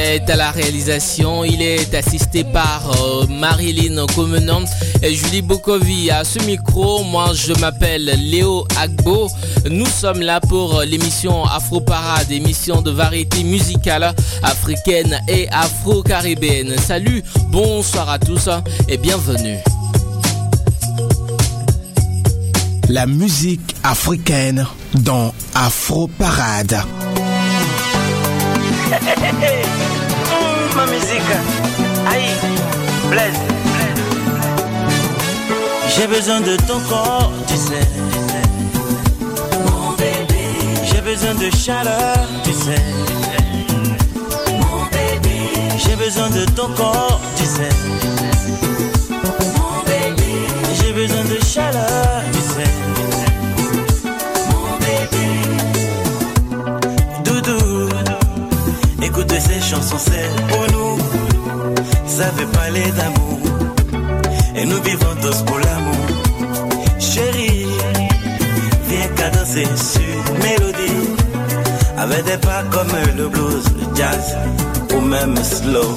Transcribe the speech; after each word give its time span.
est 0.00 0.30
à 0.30 0.36
la 0.36 0.50
réalisation. 0.50 1.44
Il 1.44 1.60
est 1.62 1.94
assisté 1.94 2.44
par 2.44 2.90
euh, 2.90 3.26
Marilyn 3.28 4.06
Comenon 4.14 4.64
et 5.02 5.14
Julie 5.14 5.42
Bokovi. 5.42 6.10
À 6.10 6.24
ce 6.24 6.38
micro, 6.40 7.04
moi 7.04 7.32
je 7.34 7.52
m'appelle 7.60 8.04
Léo 8.18 8.66
Agbo. 8.80 9.28
Nous 9.70 9.86
sommes 9.86 10.20
là 10.20 10.40
pour 10.40 10.82
l'émission 10.82 11.44
Afro 11.44 11.80
Parade, 11.80 12.30
émission 12.30 12.82
de 12.82 12.90
variété 12.90 13.44
musicale 13.44 14.14
africaine 14.42 15.20
et 15.28 15.48
afro-caribéenne. 15.50 16.74
Salut, 16.78 17.22
bonsoir 17.48 18.08
à 18.08 18.18
tous 18.18 18.48
et 18.88 18.96
bienvenue. 18.96 19.58
La 22.88 23.06
musique 23.06 23.76
africaine 23.82 24.66
dans 24.94 25.32
Afro 25.54 26.08
Parade. 26.08 26.80
Mmh, 28.90 30.76
ma 30.76 30.84
musique. 30.86 31.22
Aïe, 32.10 32.34
Blaise. 33.08 33.38
J'ai 35.88 36.06
besoin 36.08 36.40
de 36.40 36.56
ton 36.56 36.80
corps, 36.88 37.30
tu 37.46 37.54
sais. 37.54 37.86
Mon 39.64 39.92
bébé. 39.92 40.44
J'ai 40.84 41.00
besoin 41.02 41.34
de 41.34 41.50
chaleur, 41.54 42.16
tu 42.42 42.52
sais. 42.52 42.82
Mon 44.58 44.84
bébé. 44.86 45.38
J'ai 45.78 45.94
besoin 45.94 46.30
de 46.30 46.44
ton 46.46 46.68
corps, 46.74 47.20
tu 47.36 47.44
sais. 47.44 47.68
Mon 49.10 49.82
bébé. 49.84 50.32
J'ai 50.74 50.92
besoin 50.92 51.24
de 51.24 51.38
chaleur, 51.44 52.19
chansons, 59.70 59.98
c'est 59.98 60.28
pour 60.48 60.66
nous. 60.72 60.98
Ça 62.06 62.26
fait 62.36 62.50
parler 62.58 62.90
d'amour. 62.98 63.38
Et 64.56 64.64
nous 64.64 64.82
vivons 64.82 65.14
tous 65.22 65.42
pour 65.42 65.58
l'amour. 65.58 66.06
Chérie, 66.98 67.66
viens 68.88 69.30
danser 69.32 69.68
sur 69.76 70.34
mélodie. 70.42 71.08
Avec 71.96 72.24
des 72.24 72.38
pas 72.38 72.64
comme 72.72 72.92
le 73.16 73.28
blues, 73.28 73.64
le 73.78 73.96
jazz 73.96 74.36
ou 74.96 75.00
même 75.00 75.36
slow. 75.36 75.94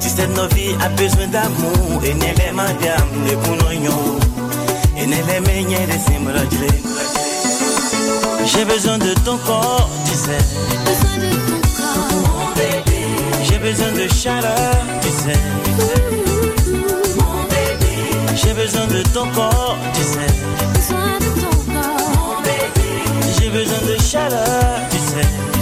Tu 0.00 0.08
sais, 0.08 0.26
nos 0.28 0.48
vies 0.48 0.76
a 0.84 0.88
besoin 0.90 1.26
d'amour. 1.28 2.02
Et 2.04 2.14
n'est 2.14 2.34
les 2.34 2.52
madame, 2.52 3.10
les 3.26 3.36
bounognon. 3.36 4.18
Et 4.98 5.06
n'est 5.06 5.24
les 5.30 5.40
meilleurs 5.40 5.86
des 5.86 6.00
simrajlés. 6.06 6.82
J'ai 8.44 8.64
besoin 8.66 8.98
de 8.98 9.14
ton 9.24 9.38
corps, 9.38 9.88
tu 10.04 10.14
sais. 10.14 11.43
J'ai 13.42 13.58
besoin 13.58 13.92
de 13.92 14.08
chaleur, 14.12 14.76
tu 15.02 15.08
sais. 15.08 15.38
J'ai 18.34 18.54
besoin 18.54 18.86
de 18.86 19.02
ton 19.14 19.26
corps, 19.30 19.76
tu 19.94 20.02
sais. 20.02 20.30
J'ai 23.38 23.50
besoin 23.50 23.78
de 23.88 23.96
chaleur, 24.02 24.80
tu 24.90 24.98
sais. 24.98 25.53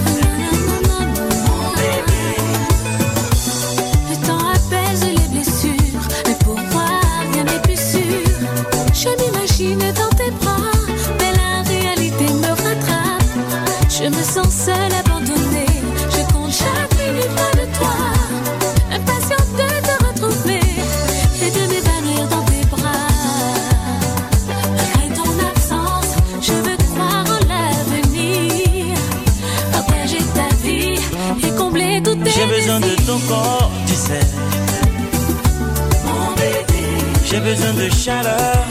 J'ai 37.45 37.51
besoin 37.51 37.75
de 37.75 37.91
chaleur, 37.91 38.62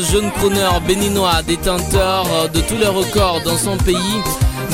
jeune 0.00 0.30
crooner 0.32 0.68
béninois, 0.86 1.42
détenteur 1.46 2.24
de 2.52 2.60
tous 2.60 2.76
les 2.76 2.86
records 2.86 3.40
dans 3.44 3.56
son 3.56 3.76
pays, 3.78 4.22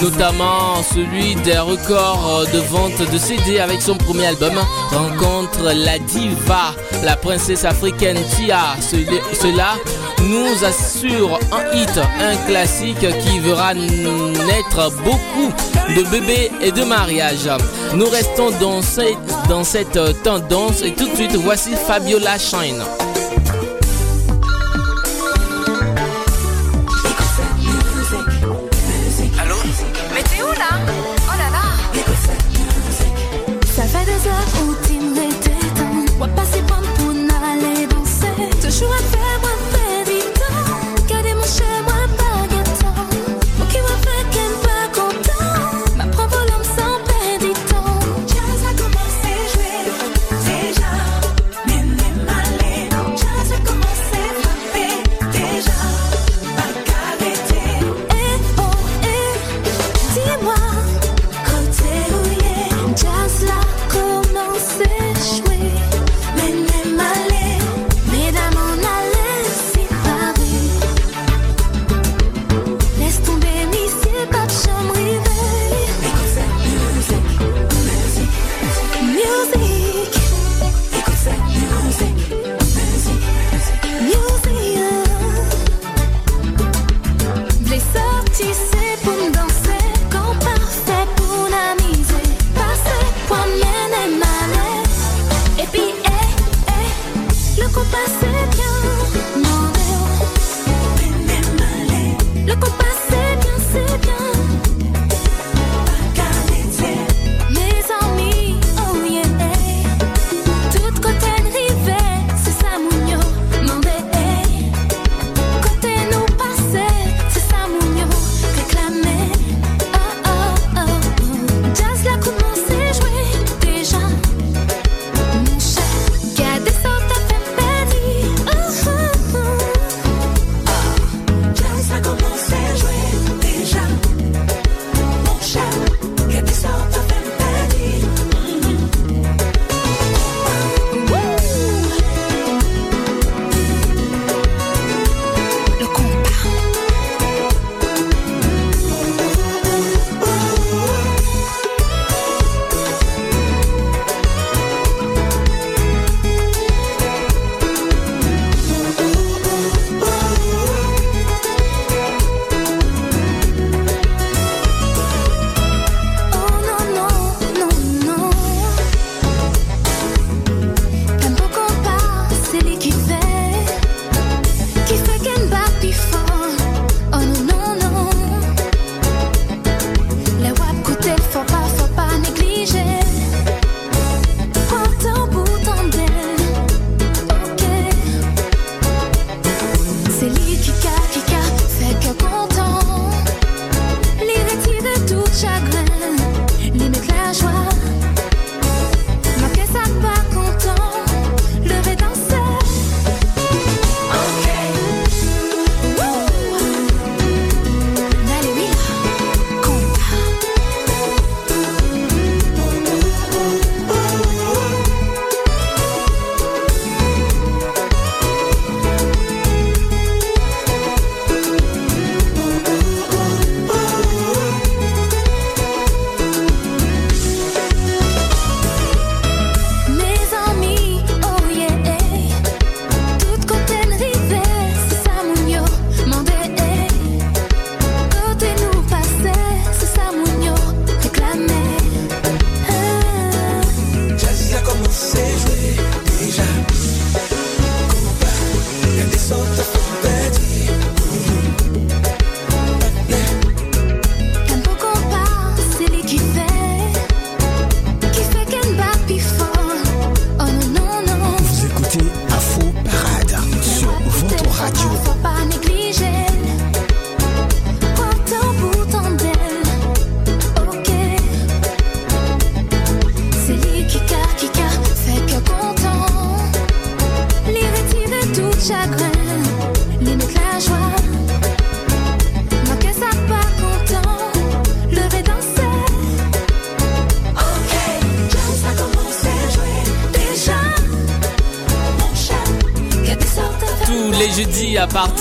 notamment 0.03 0.83
celui 0.95 1.35
des 1.37 1.59
records 1.59 2.45
de 2.53 2.59
vente 2.61 3.11
de 3.11 3.19
CD 3.19 3.59
avec 3.59 3.83
son 3.83 3.97
premier 3.97 4.27
album, 4.27 4.55
rencontre 4.93 5.73
la 5.75 5.99
diva, 5.99 6.75
la 7.05 7.17
princesse 7.17 7.65
africaine 7.65 8.19
Tia. 8.37 8.77
Cela- 8.81 9.75
nous 10.21 10.65
assure 10.65 11.39
un 11.53 11.77
hit, 11.77 12.01
un 12.21 12.37
classique 12.49 12.99
qui 13.23 13.39
verra 13.39 13.73
naître 13.73 14.91
beaucoup 15.05 15.53
de 15.97 16.03
bébés 16.11 16.51
et 16.61 16.73
de 16.73 16.83
mariages. 16.85 17.49
Nous 17.95 18.07
restons 18.11 18.51
dans 18.61 18.83
cette, 18.83 19.17
dans 19.49 19.63
cette 19.65 19.99
tendance 20.25 20.83
et 20.83 20.93
tout 20.93 21.09
de 21.09 21.15
suite 21.15 21.37
voici 21.37 21.71
Fabiola 21.87 22.37
Shine. 22.37 22.83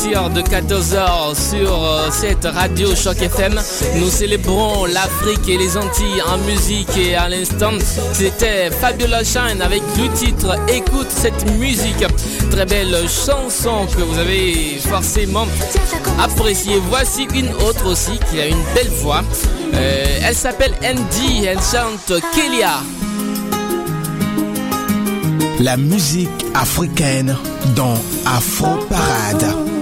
De 0.07 0.41
14h 0.41 1.35
sur 1.35 1.83
euh, 1.83 2.07
cette 2.11 2.45
radio 2.45 2.95
Choc 2.95 3.21
FM. 3.21 3.59
Nous 3.97 4.09
célébrons 4.09 4.85
l'Afrique 4.85 5.49
et 5.49 5.57
les 5.57 5.75
Antilles 5.75 6.21
en 6.25 6.37
musique 6.39 6.95
et 6.97 7.15
à 7.15 7.27
l'instant, 7.27 7.71
c'était 8.13 8.71
Fabiola 8.71 9.23
Shine 9.25 9.61
avec 9.61 9.81
le 9.97 10.07
titre 10.13 10.55
Écoute 10.69 11.07
cette 11.09 11.51
musique. 11.57 12.05
Très 12.49 12.65
belle 12.65 12.95
chanson 13.09 13.85
que 13.95 14.01
vous 14.01 14.17
avez 14.17 14.79
forcément 14.79 15.45
appréciée. 16.21 16.81
Voici 16.89 17.27
une 17.35 17.51
autre 17.67 17.85
aussi 17.87 18.17
qui 18.31 18.39
a 18.39 18.47
une 18.47 18.63
belle 18.73 18.89
voix. 19.01 19.23
Euh, 19.73 20.19
elle 20.23 20.35
s'appelle 20.35 20.73
Andy, 20.83 21.45
elle 21.45 21.59
chante 21.59 22.21
Kelia. 22.33 22.79
La 25.59 25.75
musique 25.75 26.29
africaine 26.55 27.35
dans 27.75 27.95
Afro 28.25 28.77
Parade. 28.89 29.76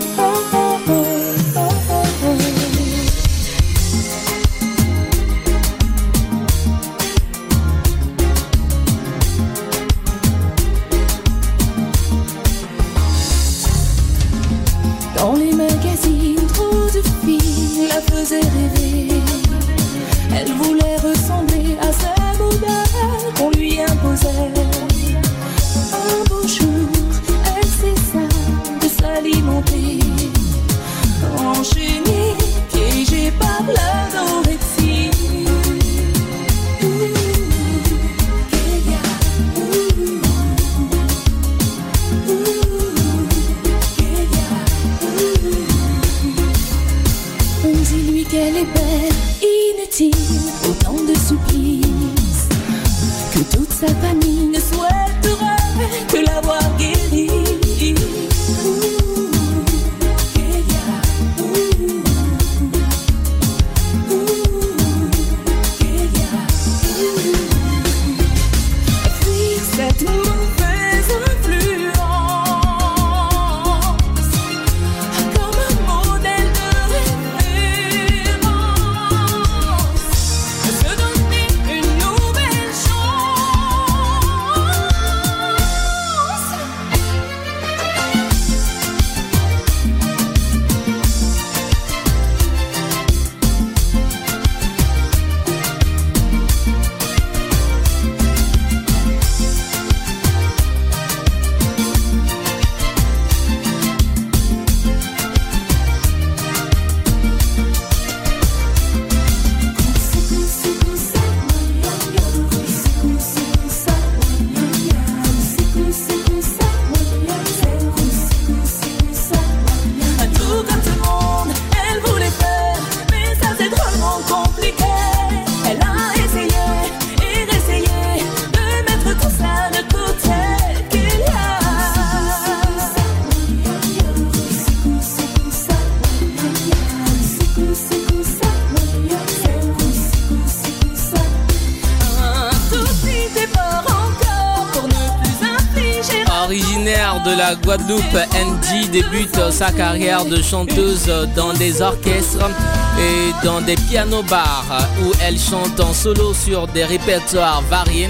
Débute 148.95 149.51
sa 149.51 149.73
carrière 149.73 150.23
de 150.23 150.41
chanteuse 150.41 151.11
dans 151.35 151.51
des 151.51 151.81
orchestres 151.81 152.49
et 152.97 153.45
dans 153.45 153.59
des 153.59 153.75
pianos-bars 153.75 154.87
où 155.03 155.11
elle 155.21 155.37
chante 155.37 155.77
en 155.81 155.93
solo 155.93 156.33
sur 156.33 156.65
des 156.67 156.85
répertoires 156.85 157.61
variés, 157.63 158.09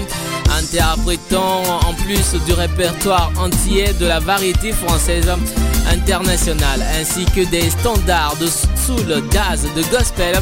interprétant 0.56 1.62
en 1.88 1.92
plus 2.04 2.40
du 2.46 2.52
répertoire 2.52 3.32
entier 3.36 3.94
de 3.98 4.06
la 4.06 4.20
variété 4.20 4.70
française 4.70 5.28
internationale, 5.90 6.86
ainsi 7.00 7.24
que 7.24 7.44
des 7.50 7.68
standards 7.68 8.36
de 8.36 8.46
soul, 8.46 9.24
jazz, 9.32 9.66
de 9.74 9.82
gospel 9.90 10.36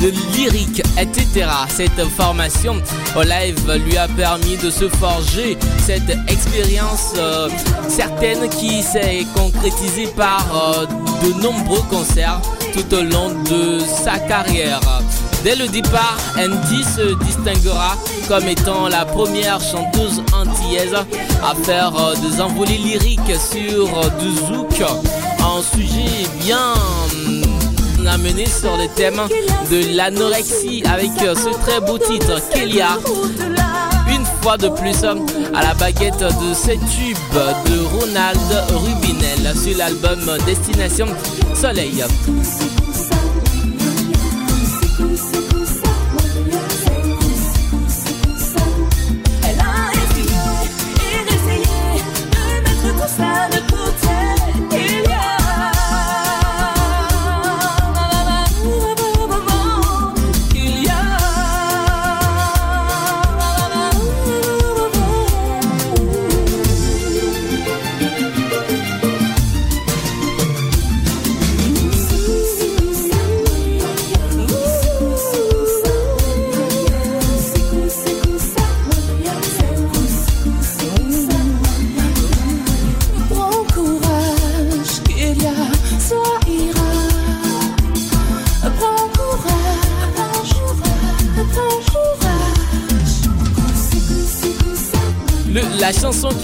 de 0.00 0.12
lyrique, 0.34 0.82
etc. 0.98 1.46
Cette 1.68 2.00
formation 2.16 2.76
au 3.16 3.22
live 3.22 3.56
lui 3.84 3.96
a 3.96 4.08
permis 4.08 4.56
de 4.56 4.70
se 4.70 4.88
forger 4.88 5.58
cette 5.84 6.10
expérience 6.28 7.12
euh, 7.18 7.48
certaine 7.88 8.48
qui 8.48 8.82
s'est 8.82 9.26
concrétisée 9.34 10.08
par 10.16 10.46
euh, 10.54 10.86
de 11.24 11.42
nombreux 11.42 11.82
concerts 11.90 12.40
tout 12.72 12.94
au 12.94 13.02
long 13.02 13.30
de 13.50 13.80
sa 13.80 14.18
carrière. 14.18 14.80
Dès 15.44 15.56
le 15.56 15.68
départ, 15.68 16.18
Andy 16.36 16.84
se 16.84 17.14
distinguera 17.24 17.96
comme 18.28 18.46
étant 18.46 18.88
la 18.88 19.04
première 19.04 19.60
chanteuse 19.60 20.22
antillaise 20.32 20.94
à 20.94 21.54
faire 21.64 21.92
euh, 21.96 22.14
des 22.16 22.40
envolées 22.40 22.78
lyriques 22.78 23.36
sur 23.38 23.86
du 24.18 24.30
zouk, 24.46 24.82
un 25.40 25.62
sujet 25.76 26.26
bien 26.44 26.74
amené 28.10 28.46
sur 28.46 28.76
le 28.76 28.88
thème 28.94 29.20
de 29.70 29.96
l'anorexie 29.96 30.82
avec 30.92 31.10
euh, 31.22 31.34
ce 31.34 31.50
très 31.60 31.80
beau 31.80 31.98
titre 31.98 32.40
Kélia. 32.52 32.98
Une 34.08 34.24
fois 34.42 34.56
de 34.56 34.68
plus 34.68 35.04
à 35.04 35.62
la 35.62 35.74
baguette 35.74 36.18
de 36.18 36.54
ce 36.54 36.72
tube 36.72 37.16
de 37.66 37.98
Ronald 37.98 38.38
Rubinel 38.70 39.56
sur 39.56 39.76
l'album 39.76 40.20
Destination 40.46 41.06
Soleil. 41.54 42.04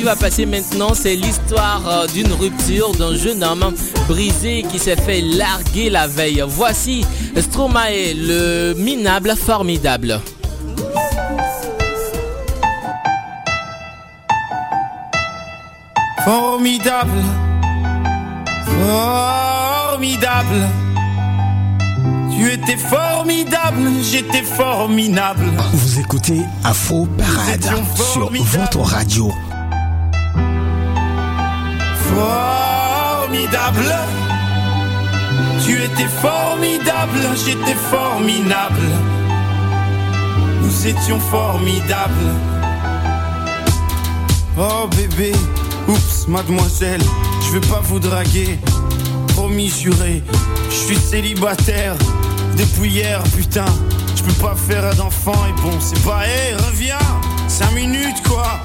Va 0.07 0.15
passer 0.15 0.47
maintenant, 0.47 0.95
c'est 0.95 1.17
l'histoire 1.17 1.83
euh, 1.89 2.07
d'une 2.07 2.33
rupture 2.33 2.93
d'un 2.93 3.17
jeune 3.17 3.43
homme 3.43 3.75
brisé 4.07 4.65
qui 4.71 4.79
s'est 4.79 4.95
fait 4.95 5.21
larguer 5.21 5.91
la 5.91 6.07
veille. 6.07 6.45
Voici 6.47 7.05
Stromae, 7.37 8.15
le 8.15 8.75
minable 8.75 9.35
formidable. 9.35 10.21
Formidable, 16.25 17.25
formidable. 18.65 20.69
Tu 22.37 22.53
étais 22.53 22.77
formidable, 22.77 23.91
j'étais 24.09 24.45
formidable. 24.45 25.47
Vous 25.73 25.99
écoutez 25.99 26.43
Afro 26.63 27.09
Parade 27.19 27.69
sur 28.13 28.31
votre 28.31 28.83
radio. 28.83 29.33
Formidable. 32.17 33.95
Tu 35.63 35.83
étais 35.83 36.09
formidable, 36.23 37.21
j'étais 37.45 37.75
formidable. 37.75 38.89
Nous 40.63 40.87
étions 40.87 41.21
formidables. 41.21 42.31
Oh 44.59 44.89
bébé, 44.97 45.33
oups, 45.89 46.27
mademoiselle, 46.29 47.03
je 47.43 47.51
veux 47.51 47.61
pas 47.61 47.81
vous 47.83 47.99
draguer. 47.99 48.59
Promis 49.35 49.69
juré, 49.69 50.23
je 50.71 50.75
suis 50.75 50.97
célibataire 50.97 51.97
depuis 52.57 52.89
hier, 52.89 53.23
putain. 53.37 53.67
Je 54.17 54.23
peux 54.23 54.43
pas 54.43 54.55
faire 54.55 54.95
d'enfant 54.95 55.45
et 55.51 55.61
bon, 55.61 55.77
c'est 55.81 56.03
pas, 56.03 56.27
hé, 56.27 56.55
reviens, 56.55 56.97
5 57.47 57.73
minutes 57.73 58.23
quoi. 58.27 58.59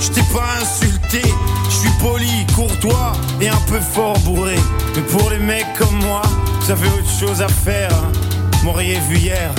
Je 0.00 0.08
t'ai 0.08 0.22
pas 0.32 0.46
insulté, 0.60 1.22
je 1.64 1.74
suis 1.74 1.90
poli, 2.00 2.46
courtois 2.54 3.12
et 3.40 3.48
un 3.48 3.60
peu 3.68 3.80
fort 3.80 4.18
bourré. 4.20 4.56
Mais 4.94 5.02
pour 5.02 5.30
les 5.30 5.38
mecs 5.38 5.72
comme 5.78 5.96
moi, 6.04 6.22
vous 6.60 6.70
avez 6.70 6.88
autre 6.88 7.10
chose 7.18 7.40
à 7.42 7.48
faire. 7.48 7.90
Hein. 7.92 8.12
M'auriez 8.64 8.98
vu 9.08 9.16
hier, 9.16 9.50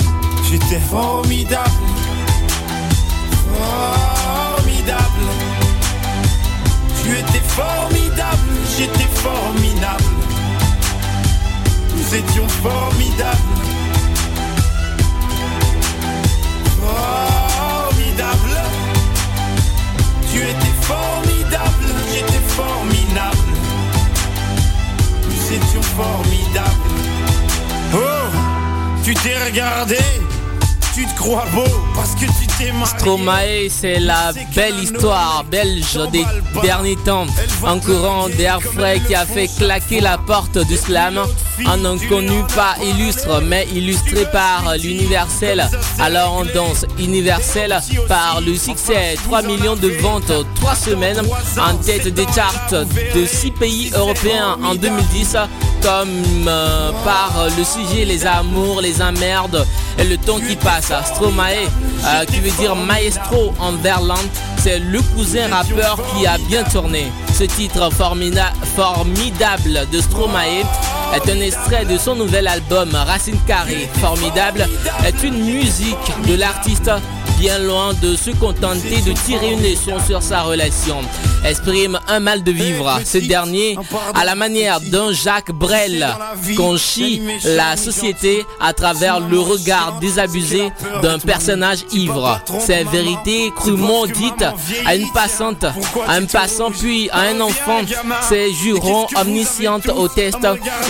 j'étais 0.50 0.80
formidable. 0.80 1.70
Formidable. 3.58 5.26
Tu 7.02 7.10
étais 7.12 7.44
formidable, 7.46 8.48
j'étais 8.76 9.08
formidable. 9.14 10.04
Nous 11.96 12.14
étions 12.14 12.48
formidables. 12.48 13.77
Formidable, 21.48 21.86
j'étais 22.12 22.42
formidable. 22.48 23.36
Nous 25.24 25.54
étions 25.54 25.82
formidables. 25.82 26.70
Oh, 27.94 27.98
tu 29.04 29.14
t'es 29.14 29.36
regardé, 29.44 29.98
tu 30.94 31.06
te 31.06 31.16
crois 31.16 31.46
beau 31.54 31.64
parce 31.94 32.14
que 32.14 32.26
tu 32.26 32.46
t'es 32.58 32.72
marié. 32.72 32.98
Stromae, 32.98 33.68
c'est 33.70 34.00
la 34.00 34.32
belle 34.54 34.78
histoire 34.82 35.44
belge 35.44 35.98
des 36.12 36.24
derniers 36.62 36.96
temps. 37.04 37.26
Un 37.66 37.78
courant 37.78 38.28
d'air 38.28 38.60
frais 38.60 39.00
qui 39.06 39.14
a 39.14 39.24
fait 39.24 39.48
claquer 39.48 40.00
la 40.00 40.18
porte 40.18 40.58
du 40.58 40.76
slam. 40.76 41.20
Un 41.66 41.84
inconnu 41.84 42.42
pas 42.54 42.76
illustre, 42.82 43.40
mais 43.42 43.66
illustré 43.74 44.24
par 44.32 44.74
l'universel. 44.80 45.68
Alors 45.98 46.40
on 46.40 46.44
danse 46.44 46.84
universel 46.98 47.78
par 48.08 48.40
le 48.40 48.54
succès. 48.54 49.16
3 49.24 49.42
millions 49.42 49.76
de 49.76 49.88
ventes, 49.88 50.32
3 50.56 50.74
semaines 50.74 51.20
en 51.58 51.76
tête 51.76 52.08
des 52.08 52.26
charts 52.34 52.70
de 52.70 53.26
6 53.26 53.50
pays 53.52 53.90
européens 53.94 54.58
en 54.64 54.74
2010 54.74 55.36
comme 55.82 56.08
euh, 56.48 56.90
par 57.04 57.48
le 57.56 57.64
sujet 57.64 58.04
les 58.04 58.26
amours, 58.26 58.80
les 58.80 59.00
emmerdes 59.00 59.66
et 59.98 60.04
le 60.04 60.16
temps 60.16 60.38
qui 60.40 60.56
passe. 60.56 60.92
Stromae, 61.14 61.66
euh, 62.04 62.24
qui 62.26 62.40
veut 62.40 62.56
dire 62.58 62.74
maestro 62.76 63.52
en 63.58 63.72
verlan, 63.72 64.14
c'est 64.58 64.78
le 64.78 65.00
cousin 65.14 65.48
rappeur 65.48 65.98
qui 66.12 66.26
a 66.26 66.38
bien 66.48 66.64
tourné. 66.64 67.10
Ce 67.38 67.44
titre 67.44 67.88
formidable 67.92 69.86
de 69.92 70.00
Stromae 70.00 70.64
est 71.14 71.30
un 71.30 71.40
extrait 71.40 71.84
de 71.84 71.96
son 71.96 72.16
nouvel 72.16 72.48
album 72.48 72.90
Racine 72.92 73.38
Carrée. 73.46 73.88
Formidable 74.00 74.66
est 75.06 75.22
une 75.22 75.44
musique 75.44 76.26
de 76.26 76.34
l'artiste 76.34 76.90
bien 77.38 77.58
loin 77.60 77.94
de 77.94 78.16
se 78.16 78.30
contenter 78.30 79.00
de 79.02 79.12
tirer 79.12 79.52
une 79.52 79.62
leçon 79.62 79.98
sur 80.04 80.22
sa 80.22 80.42
relation. 80.42 80.96
Exprime 81.44 81.98
un 82.08 82.18
mal 82.18 82.42
de 82.42 82.50
vivre. 82.50 83.00
Ce 83.04 83.18
dernier, 83.18 83.78
à 84.14 84.24
la 84.24 84.34
manière 84.34 84.80
d'un 84.80 85.12
Jacques 85.12 85.52
Brel, 85.52 86.06
conchit 86.56 87.22
la 87.44 87.76
société 87.76 88.44
à 88.60 88.72
travers 88.72 89.20
le 89.20 89.38
regard 89.38 89.98
désabusé 90.00 90.72
d'un 91.02 91.18
personnage 91.18 91.84
ivre. 91.92 92.40
Ces 92.58 92.82
vérités 92.84 93.52
crûment 93.54 94.06
dites 94.06 94.44
à 94.84 94.96
une 94.96 95.10
passante, 95.12 95.64
à 95.64 96.12
un 96.12 96.24
passant 96.24 96.70
puis 96.72 97.08
à 97.10 97.20
un 97.20 97.40
enfant, 97.40 97.80
ces 98.28 98.52
jurons 98.52 99.06
omniscientes 99.16 99.88
au 99.88 100.08
test 100.08 100.38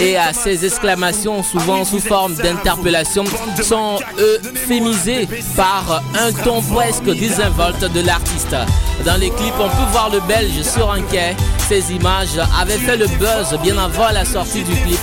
et 0.01 0.17
à 0.17 0.33
ces 0.33 0.65
exclamations 0.65 1.43
souvent 1.43 1.85
sous 1.85 2.01
forme 2.01 2.35
d'interpellation 2.35 3.25
sont 3.63 3.99
euphémisées 4.19 5.29
par 5.55 6.03
un 6.19 6.33
ton 6.45 6.61
presque 6.63 7.05
désinvolte 7.05 7.93
de 7.93 8.01
l'artiste. 8.01 8.57
Dans 9.05 9.19
les 9.19 9.31
clips, 9.31 9.55
on 9.59 9.69
peut 9.69 9.91
voir 9.93 10.11
le 10.11 10.21
Belge 10.21 10.63
sur 10.63 10.91
un 10.91 11.03
quai. 11.03 11.37
Ces 11.69 11.93
images 11.93 12.41
avaient 12.59 12.79
fait 12.79 12.97
le 12.97 13.07
buzz 13.07 13.59
bien 13.63 13.77
avant 13.77 14.09
la 14.11 14.25
sortie 14.25 14.63
du 14.63 14.73
clip. 14.73 14.99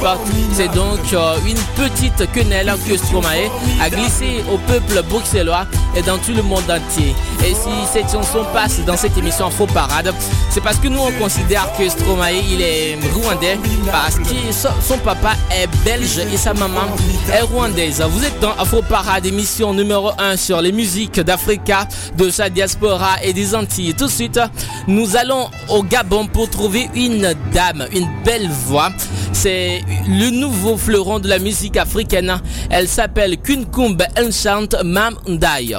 C'est 0.51 0.73
donc 0.73 0.99
euh, 1.13 1.35
une 1.45 1.59
petite 1.75 2.31
quenelle 2.33 2.73
que 2.89 2.97
Stromae 2.97 3.51
a 3.79 3.89
glissée 3.91 4.43
au 4.51 4.57
peuple 4.57 5.03
bruxellois 5.07 5.67
et 5.95 6.01
dans 6.01 6.17
tout 6.17 6.33
le 6.33 6.41
monde 6.41 6.63
entier. 6.63 7.15
Et 7.45 7.53
si 7.53 7.69
cette 7.93 8.11
chanson 8.11 8.43
passe 8.51 8.79
dans 8.83 8.97
cette 8.97 9.15
émission 9.15 9.51
Faux 9.51 9.67
Parade, 9.67 10.11
c'est 10.49 10.61
parce 10.61 10.77
que 10.77 10.87
nous 10.87 10.99
on 10.99 11.11
considère 11.21 11.67
que 11.77 11.87
Stromae 11.87 12.33
il 12.51 12.59
est 12.63 12.97
rwandais 13.13 13.59
parce 13.91 14.15
que 14.15 14.51
son 14.81 14.97
papa 14.97 15.33
est 15.51 15.67
belge 15.85 16.17
et 16.17 16.37
sa 16.37 16.55
maman 16.55 16.87
est 17.31 17.41
rwandaise. 17.41 18.01
Vous 18.09 18.23
êtes 18.25 18.39
dans 18.39 18.53
Afro 18.57 18.81
Parade, 18.81 19.27
émission 19.27 19.71
numéro 19.71 20.09
1 20.17 20.35
sur 20.35 20.61
les 20.61 20.71
musiques 20.71 21.19
d'Africa, 21.19 21.87
de 22.17 22.31
sa 22.31 22.49
diaspora 22.49 23.21
et 23.23 23.33
des 23.33 23.53
Antilles. 23.53 23.93
Tout 23.93 24.05
de 24.07 24.11
suite, 24.11 24.39
nous 24.87 25.15
allons 25.15 25.51
au 25.69 25.83
Gabon 25.83 26.25
pour 26.25 26.49
trouver 26.55 26.89
une 26.95 27.33
dame, 27.53 27.85
une 27.93 28.07
belle 28.23 28.49
voix. 28.49 28.89
C'est 29.33 29.81
le 30.07 30.29
nouveau 30.29 30.77
fleuron 30.77 31.19
de 31.19 31.27
la 31.27 31.37
musique 31.37 31.75
africaine. 31.75 32.33
Elle 32.69 32.87
s'appelle 32.87 33.37
Kunkumbe 33.37 34.03
Enchant 34.17 34.69
Mam 34.83 35.15
Ndai. 35.27 35.75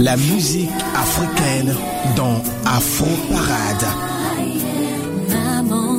La 0.00 0.16
musique 0.16 0.70
africaine 0.94 1.74
dans 2.16 2.42
Afro 2.64 3.06
Parade. 3.30 3.86
Maman, 5.28 5.98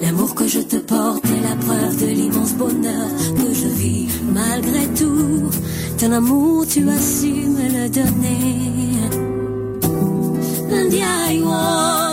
l'amour 0.00 0.34
que 0.36 0.46
je 0.46 0.60
te 0.60 0.76
porte 0.76 1.24
est 1.24 1.42
la 1.48 1.56
preuve 1.56 2.00
de 2.00 2.06
l'immense 2.06 2.54
bonheur 2.54 3.08
que 3.36 3.52
je 3.52 3.66
vis 3.66 4.06
malgré 4.32 4.86
tout. 4.94 5.50
Ton 5.98 6.12
amour, 6.12 6.64
tu 6.68 6.88
as 6.88 7.00
su 7.00 7.32
me 7.32 7.66
le 7.82 7.88
donner. 7.88 9.35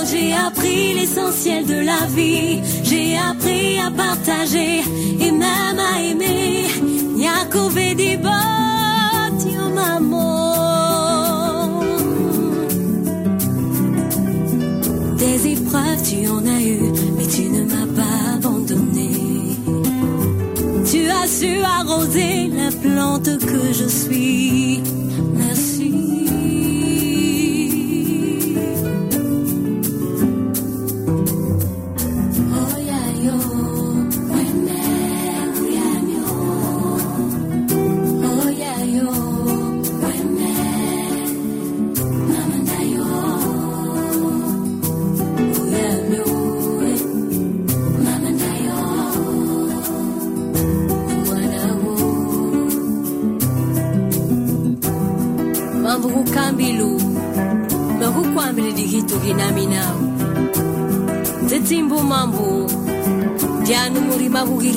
J'ai 0.09 0.33
appris 0.33 0.93
l'essentiel 0.93 1.65
de 1.65 1.79
la 1.85 2.05
vie. 2.15 2.61
J'ai 2.83 3.17
appris 3.17 3.79
à 3.79 3.89
partager 3.89 4.81
et 5.19 5.31
même 5.31 5.79
à 5.79 6.01
aimer. 6.01 6.65
Nyakove 7.15 7.95
di 7.95 8.17
botio 8.17 9.69
maman. 9.73 10.43
Des 15.17 15.47
épreuves, 15.53 16.03
tu 16.09 16.27
en 16.27 16.45
as 16.45 16.61
eu, 16.61 16.81
mais 17.17 17.27
tu 17.27 17.49
ne 17.49 17.63
m'as 17.63 17.87
pas 17.95 18.33
abandonné. 18.35 19.11
Tu 20.89 21.09
as 21.09 21.27
su 21.27 21.59
arroser 21.79 22.49
la 22.49 22.69
plante 22.71 23.37
que 23.39 23.73
je 23.73 23.87
suis. 23.87 24.81
Merci. 25.33 26.42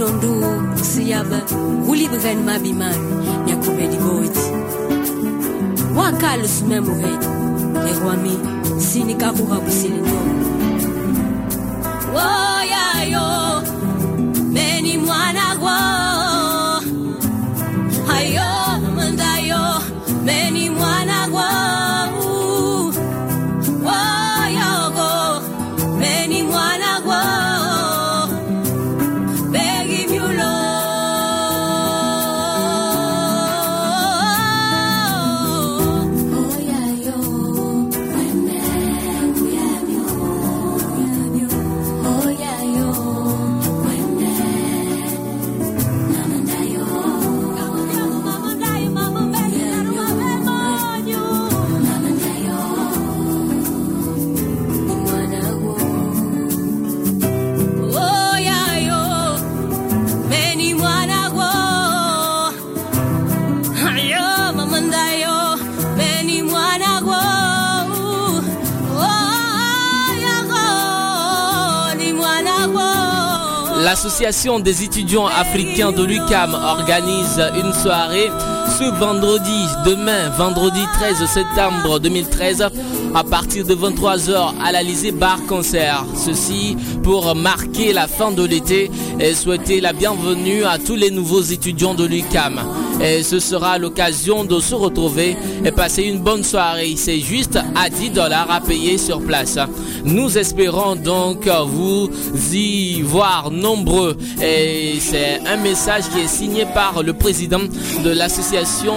sondu 0.06 0.34
siyaba 0.82 1.40
kulibugan 1.86 2.38
mabiman 2.46 2.94
nyakubedi 3.46 3.98
boiti 3.98 4.46
wakalus 5.98 6.62
memuhedi 6.68 7.26
erwami 7.90 8.34
sinikakuha 8.78 9.60
busilindoo 9.60 10.26
L'association 74.06 74.60
des 74.60 74.84
étudiants 74.84 75.26
africains 75.26 75.90
de 75.90 76.04
l'UCAM 76.04 76.54
organise 76.54 77.42
une 77.56 77.72
soirée 77.72 78.30
ce 78.78 78.84
vendredi, 78.84 79.66
demain, 79.84 80.28
vendredi 80.30 80.80
13 80.92 81.26
septembre 81.26 81.98
2013, 81.98 82.68
à 83.14 83.24
partir 83.24 83.64
de 83.64 83.74
23h 83.74 84.52
à 84.62 84.70
l'Alizé 84.70 85.10
Bar 85.10 85.38
Concert. 85.48 86.04
Ceci 86.14 86.76
pour 87.06 87.36
marquer 87.36 87.92
la 87.92 88.08
fin 88.08 88.32
de 88.32 88.42
l'été 88.42 88.90
et 89.20 89.32
souhaiter 89.32 89.80
la 89.80 89.92
bienvenue 89.92 90.64
à 90.64 90.76
tous 90.76 90.96
les 90.96 91.12
nouveaux 91.12 91.40
étudiants 91.40 91.94
de 91.94 92.04
l'UCAM. 92.04 92.60
Et 93.00 93.22
ce 93.22 93.38
sera 93.38 93.78
l'occasion 93.78 94.42
de 94.42 94.58
se 94.58 94.74
retrouver 94.74 95.36
et 95.64 95.70
passer 95.70 96.02
une 96.02 96.18
bonne 96.18 96.42
soirée. 96.42 96.94
C'est 96.96 97.20
juste 97.20 97.60
à 97.76 97.90
10 97.90 98.10
dollars 98.10 98.50
à 98.50 98.60
payer 98.60 98.98
sur 98.98 99.20
place. 99.20 99.56
Nous 100.04 100.36
espérons 100.36 100.96
donc 100.96 101.46
vous 101.46 102.10
y 102.52 103.02
voir 103.02 103.52
nombreux. 103.52 104.16
Et 104.42 104.94
c'est 104.98 105.40
un 105.46 105.58
message 105.58 106.08
qui 106.12 106.20
est 106.20 106.28
signé 106.28 106.64
par 106.64 107.04
le 107.04 107.12
président 107.12 107.60
de 108.02 108.10
l'association 108.10 108.94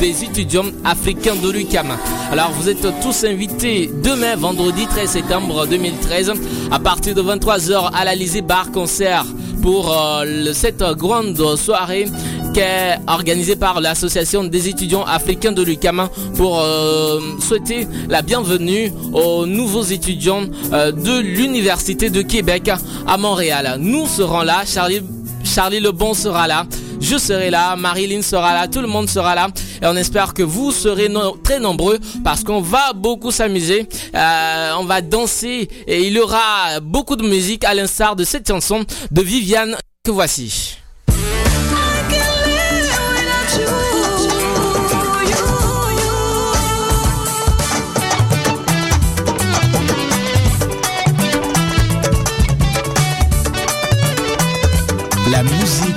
des 0.00 0.24
étudiants 0.24 0.70
africains 0.84 1.36
de 1.36 1.50
l'UCAM. 1.50 1.96
Alors 2.32 2.50
vous 2.52 2.68
êtes 2.68 2.86
tous 3.02 3.24
invités 3.24 3.90
demain, 4.02 4.34
vendredi 4.34 4.86
13 4.86 5.10
septembre 5.10 5.66
2013, 5.66 6.32
à 6.70 6.78
partir 6.78 7.14
de 7.14 7.20
23h 7.58 7.90
à 7.92 8.04
l'Alizé 8.06 8.40
Bar 8.40 8.70
Concert 8.70 9.26
pour 9.60 9.92
euh, 9.92 10.52
cette 10.54 10.82
grande 10.96 11.36
soirée 11.56 12.06
qui 12.54 12.60
est 12.60 12.96
organisée 13.06 13.56
par 13.56 13.82
l'association 13.82 14.44
des 14.44 14.70
étudiants 14.70 15.04
africains 15.04 15.52
de 15.52 15.62
l'UCAM 15.62 16.08
pour 16.34 16.60
euh, 16.60 17.20
souhaiter 17.40 17.86
la 18.08 18.22
bienvenue 18.22 18.90
aux 19.12 19.44
nouveaux 19.44 19.82
étudiants 19.82 20.44
euh, 20.72 20.92
de 20.92 21.20
l'Université 21.20 22.08
de 22.08 22.22
Québec 22.22 22.70
à 23.06 23.18
Montréal. 23.18 23.76
Nous 23.78 24.06
serons 24.06 24.40
là, 24.42 24.62
Charlie, 24.64 25.02
Charlie 25.44 25.80
Lebon 25.80 26.14
sera 26.14 26.48
là. 26.48 26.64
Je 27.02 27.18
serai 27.18 27.50
là, 27.50 27.74
Marilyn 27.74 28.22
sera 28.22 28.54
là, 28.54 28.68
tout 28.68 28.80
le 28.80 28.86
monde 28.86 29.08
sera 29.08 29.34
là. 29.34 29.48
Et 29.82 29.86
on 29.86 29.96
espère 29.96 30.32
que 30.32 30.42
vous 30.44 30.70
serez 30.70 31.12
très 31.42 31.58
nombreux 31.58 31.98
parce 32.22 32.44
qu'on 32.44 32.60
va 32.60 32.92
beaucoup 32.94 33.32
s'amuser. 33.32 33.88
Euh, 34.14 34.72
on 34.78 34.84
va 34.84 35.00
danser 35.02 35.68
et 35.86 36.06
il 36.06 36.12
y 36.12 36.20
aura 36.20 36.78
beaucoup 36.80 37.16
de 37.16 37.24
musique 37.24 37.64
à 37.64 37.74
l'instar 37.74 38.14
de 38.14 38.22
cette 38.22 38.46
chanson 38.46 38.84
de 39.10 39.20
Viviane 39.22 39.76
que 40.04 40.12
voici. 40.12 40.78
La 55.30 55.42
musique 55.42 55.91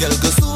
quelque 0.00 0.30
chose 0.30 0.49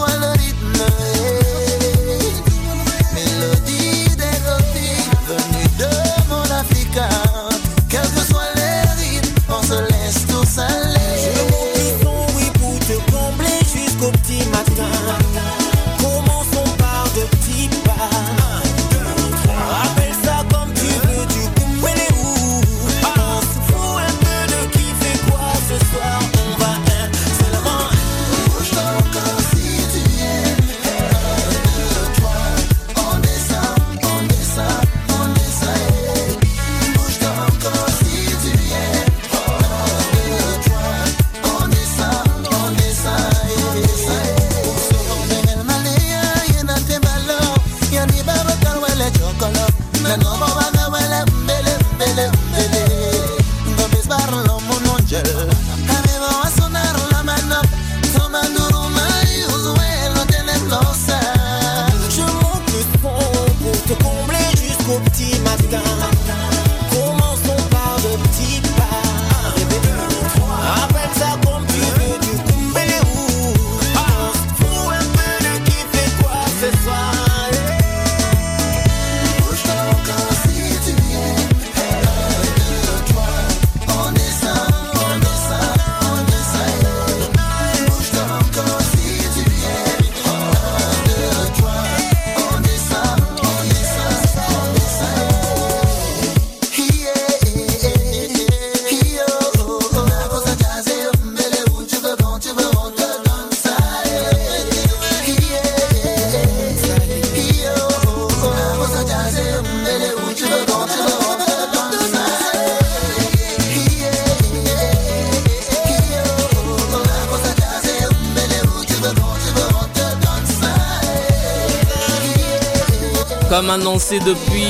comme 123.54 123.70
annoncé 123.70 124.18
depuis 124.18 124.66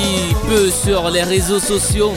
peu 0.47 0.69
sur 0.71 1.09
les 1.09 1.23
réseaux 1.23 1.59
sociaux, 1.59 2.13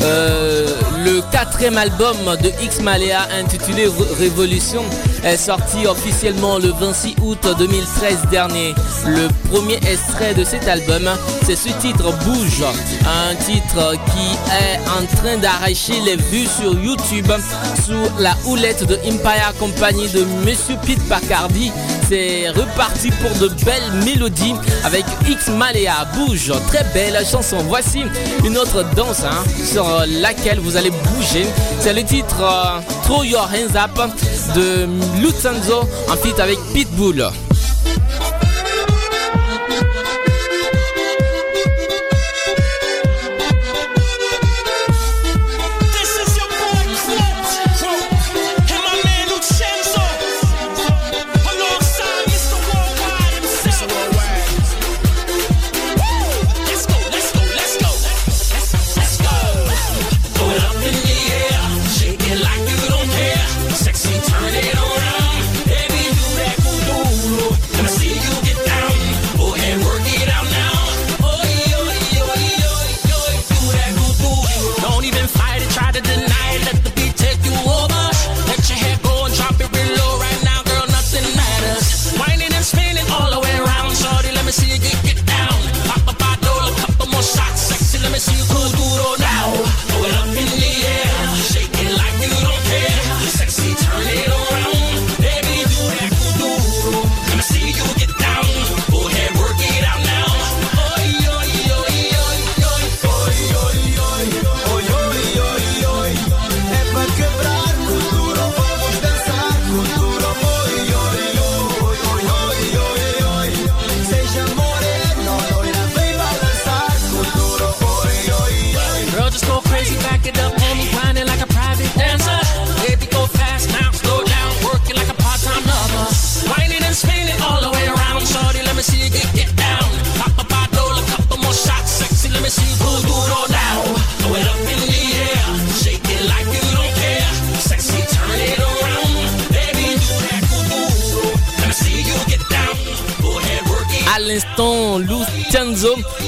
euh, 0.00 0.66
le 1.04 1.20
quatrième 1.30 1.76
album 1.76 2.16
de 2.42 2.50
X 2.64 2.80
Malea 2.80 3.28
intitulé 3.38 3.86
Révolution 4.18 4.82
est 5.24 5.36
sorti 5.36 5.86
officiellement 5.86 6.56
le 6.58 6.68
26 6.68 7.16
août 7.20 7.46
2013 7.58 8.28
dernier. 8.30 8.74
Le 9.06 9.28
premier 9.50 9.76
extrait 9.76 10.32
de 10.32 10.42
cet 10.42 10.66
album, 10.68 11.06
c'est 11.44 11.56
ce 11.56 11.68
titre 11.80 12.10
Bouge, 12.24 12.64
un 13.04 13.34
titre 13.34 13.92
qui 14.06 14.32
est 14.54 14.78
en 14.88 15.04
train 15.18 15.36
d'arracher 15.36 16.00
les 16.06 16.16
vues 16.16 16.46
sur 16.46 16.80
YouTube 16.80 17.30
sous 17.84 18.22
la 18.22 18.34
houlette 18.46 18.86
de 18.86 18.94
Empire 19.06 19.52
Company 19.58 20.08
de 20.08 20.24
Monsieur 20.46 20.76
Pete 20.86 21.06
Bacardi 21.08 21.72
c'est 22.08 22.48
reparti 22.50 23.10
pour 23.10 23.30
de 23.38 23.48
belles 23.64 24.04
mélodies 24.04 24.54
avec 24.84 25.04
X 25.28 25.48
Malea 25.48 26.06
Bouge, 26.14 26.52
très 26.68 26.84
belle 26.94 27.18
chanson. 27.24 27.58
Voici 27.68 28.02
une 28.44 28.56
autre 28.58 28.84
danse 28.94 29.22
hein, 29.24 29.42
sur 29.64 29.86
laquelle 30.20 30.60
vous 30.60 30.76
allez 30.76 30.90
bouger. 30.90 31.46
C'est 31.80 31.94
le 31.94 32.04
titre 32.04 32.40
euh, 32.40 32.80
Throw 33.04 33.24
Your 33.24 33.48
Hands 33.52 33.76
Up 33.76 34.10
de 34.54 34.86
Lutzanzo 35.20 35.80
en 36.08 36.16
feat 36.16 36.38
avec 36.38 36.58
Pitbull. 36.72 37.26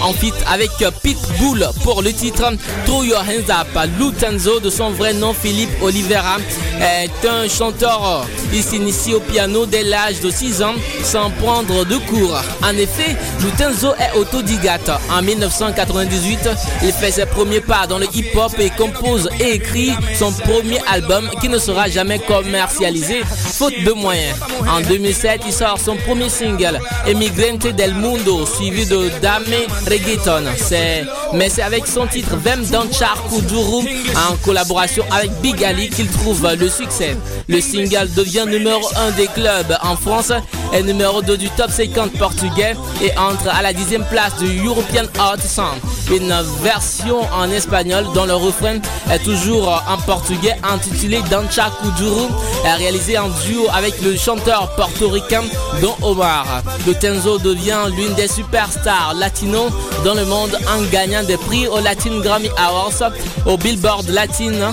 En 0.09 0.14
avec 0.50 0.70
Pitbull 1.02 1.68
pour 1.84 2.00
le 2.02 2.12
titre 2.12 2.50
Throw 2.86 3.04
Your 3.04 3.20
Hands 3.20 3.50
Up. 3.50 3.90
Lutenzo, 3.98 4.59
de 4.59 4.70
son 4.70 4.90
vrai 4.90 5.12
nom 5.12 5.34
Philippe 5.34 5.82
Olivera, 5.82 6.38
est 6.80 7.28
un 7.28 7.46
chanteur. 7.48 8.26
Il 8.52 8.62
s'initie 8.62 9.12
au 9.12 9.20
piano 9.20 9.66
dès 9.66 9.84
l'âge 9.84 10.20
de 10.20 10.30
6 10.30 10.62
ans 10.62 10.74
sans 11.04 11.30
prendre 11.30 11.84
de 11.84 11.96
cours. 11.98 12.40
En 12.62 12.76
effet, 12.76 13.16
Lutenzo 13.40 13.92
est 13.96 14.16
autodidacte. 14.16 14.90
En 15.11 15.20
1998, 15.20 16.48
il 16.82 16.92
fait 16.92 17.11
ses 17.11 17.26
premiers 17.26 17.61
pas 17.61 17.86
dans 17.86 17.98
le 17.98 18.06
hip-hop 18.14 18.52
et 18.59 18.70
compose 18.70 19.28
et 19.40 19.54
écrit 19.56 19.92
son 20.18 20.32
premier 20.32 20.80
album 20.90 21.28
qui 21.40 21.48
ne 21.50 21.59
sera 21.59 21.88
jamais 21.88 22.18
commercialisé 22.18 23.22
faute 23.59 23.82
de 23.84 23.90
moyens. 23.92 24.36
En 24.70 24.80
2007, 24.80 25.40
il 25.46 25.52
sort 25.52 25.80
son 25.80 25.96
premier 25.96 26.28
single, 26.28 26.78
Emigrante 27.09 27.66
del 27.66 27.92
Mundo, 27.92 28.46
suivi 28.46 28.86
de 28.86 29.11
Dame 29.20 29.42
Reggaeton. 29.84 30.44
Mais 31.34 31.48
c'est 31.48 31.62
avec 31.62 31.88
son 31.88 32.06
titre 32.06 32.36
Vem 32.36 32.64
Danchar 32.66 33.20
Kuduru 33.28 33.84
en 34.14 34.36
collaboration 34.44 35.04
avec 35.11 35.32
Big 35.40 35.64
Ali 35.64 35.90
qu'il 35.90 36.06
trouve 36.06 36.48
le 36.59 36.68
succès. 36.68 37.16
Le 37.48 37.61
single 37.61 38.09
devient 38.14 38.44
numéro 38.46 38.88
1 38.96 39.11
des 39.12 39.26
clubs 39.26 39.76
en 39.82 39.96
France 39.96 40.32
et 40.72 40.82
numéro 40.84 41.20
2 41.20 41.36
du 41.36 41.50
top 41.50 41.70
50 41.70 42.12
portugais 42.12 42.76
et 43.02 43.11
entre 43.18 43.48
à 43.48 43.62
la 43.62 43.72
dixième 43.72 44.04
place 44.04 44.36
du 44.38 44.64
European 44.64 45.04
Hot 45.18 45.40
Song. 45.40 45.78
Une 46.14 46.32
version 46.62 47.20
en 47.34 47.50
espagnol 47.50 48.06
dont 48.14 48.24
le 48.24 48.34
refrain 48.34 48.76
est 49.11 49.22
toujours 49.24 49.82
en 49.88 49.96
portugais 49.98 50.54
intitulé 50.62 51.20
Dancha 51.28 51.72
Kuduru 51.82 52.28
réalisé 52.76 53.18
en 53.18 53.28
avec 53.72 54.01
le 54.03 54.16
chanteur 54.16 54.74
portoricain 54.76 55.42
Don 55.80 55.94
Omar. 56.03 56.62
Le 56.86 56.94
Tenzo 56.94 57.38
devient 57.38 57.84
l'une 57.96 58.14
des 58.14 58.28
superstars 58.28 59.14
latino 59.14 59.68
dans 60.05 60.14
le 60.14 60.24
monde 60.24 60.59
en 60.68 60.82
gagnant 60.90 61.22
des 61.22 61.36
prix 61.36 61.66
au 61.66 61.80
Latin 61.80 62.20
Grammy 62.20 62.51
Awards, 62.57 63.12
au 63.46 63.57
Billboard 63.57 64.09
Latin 64.11 64.72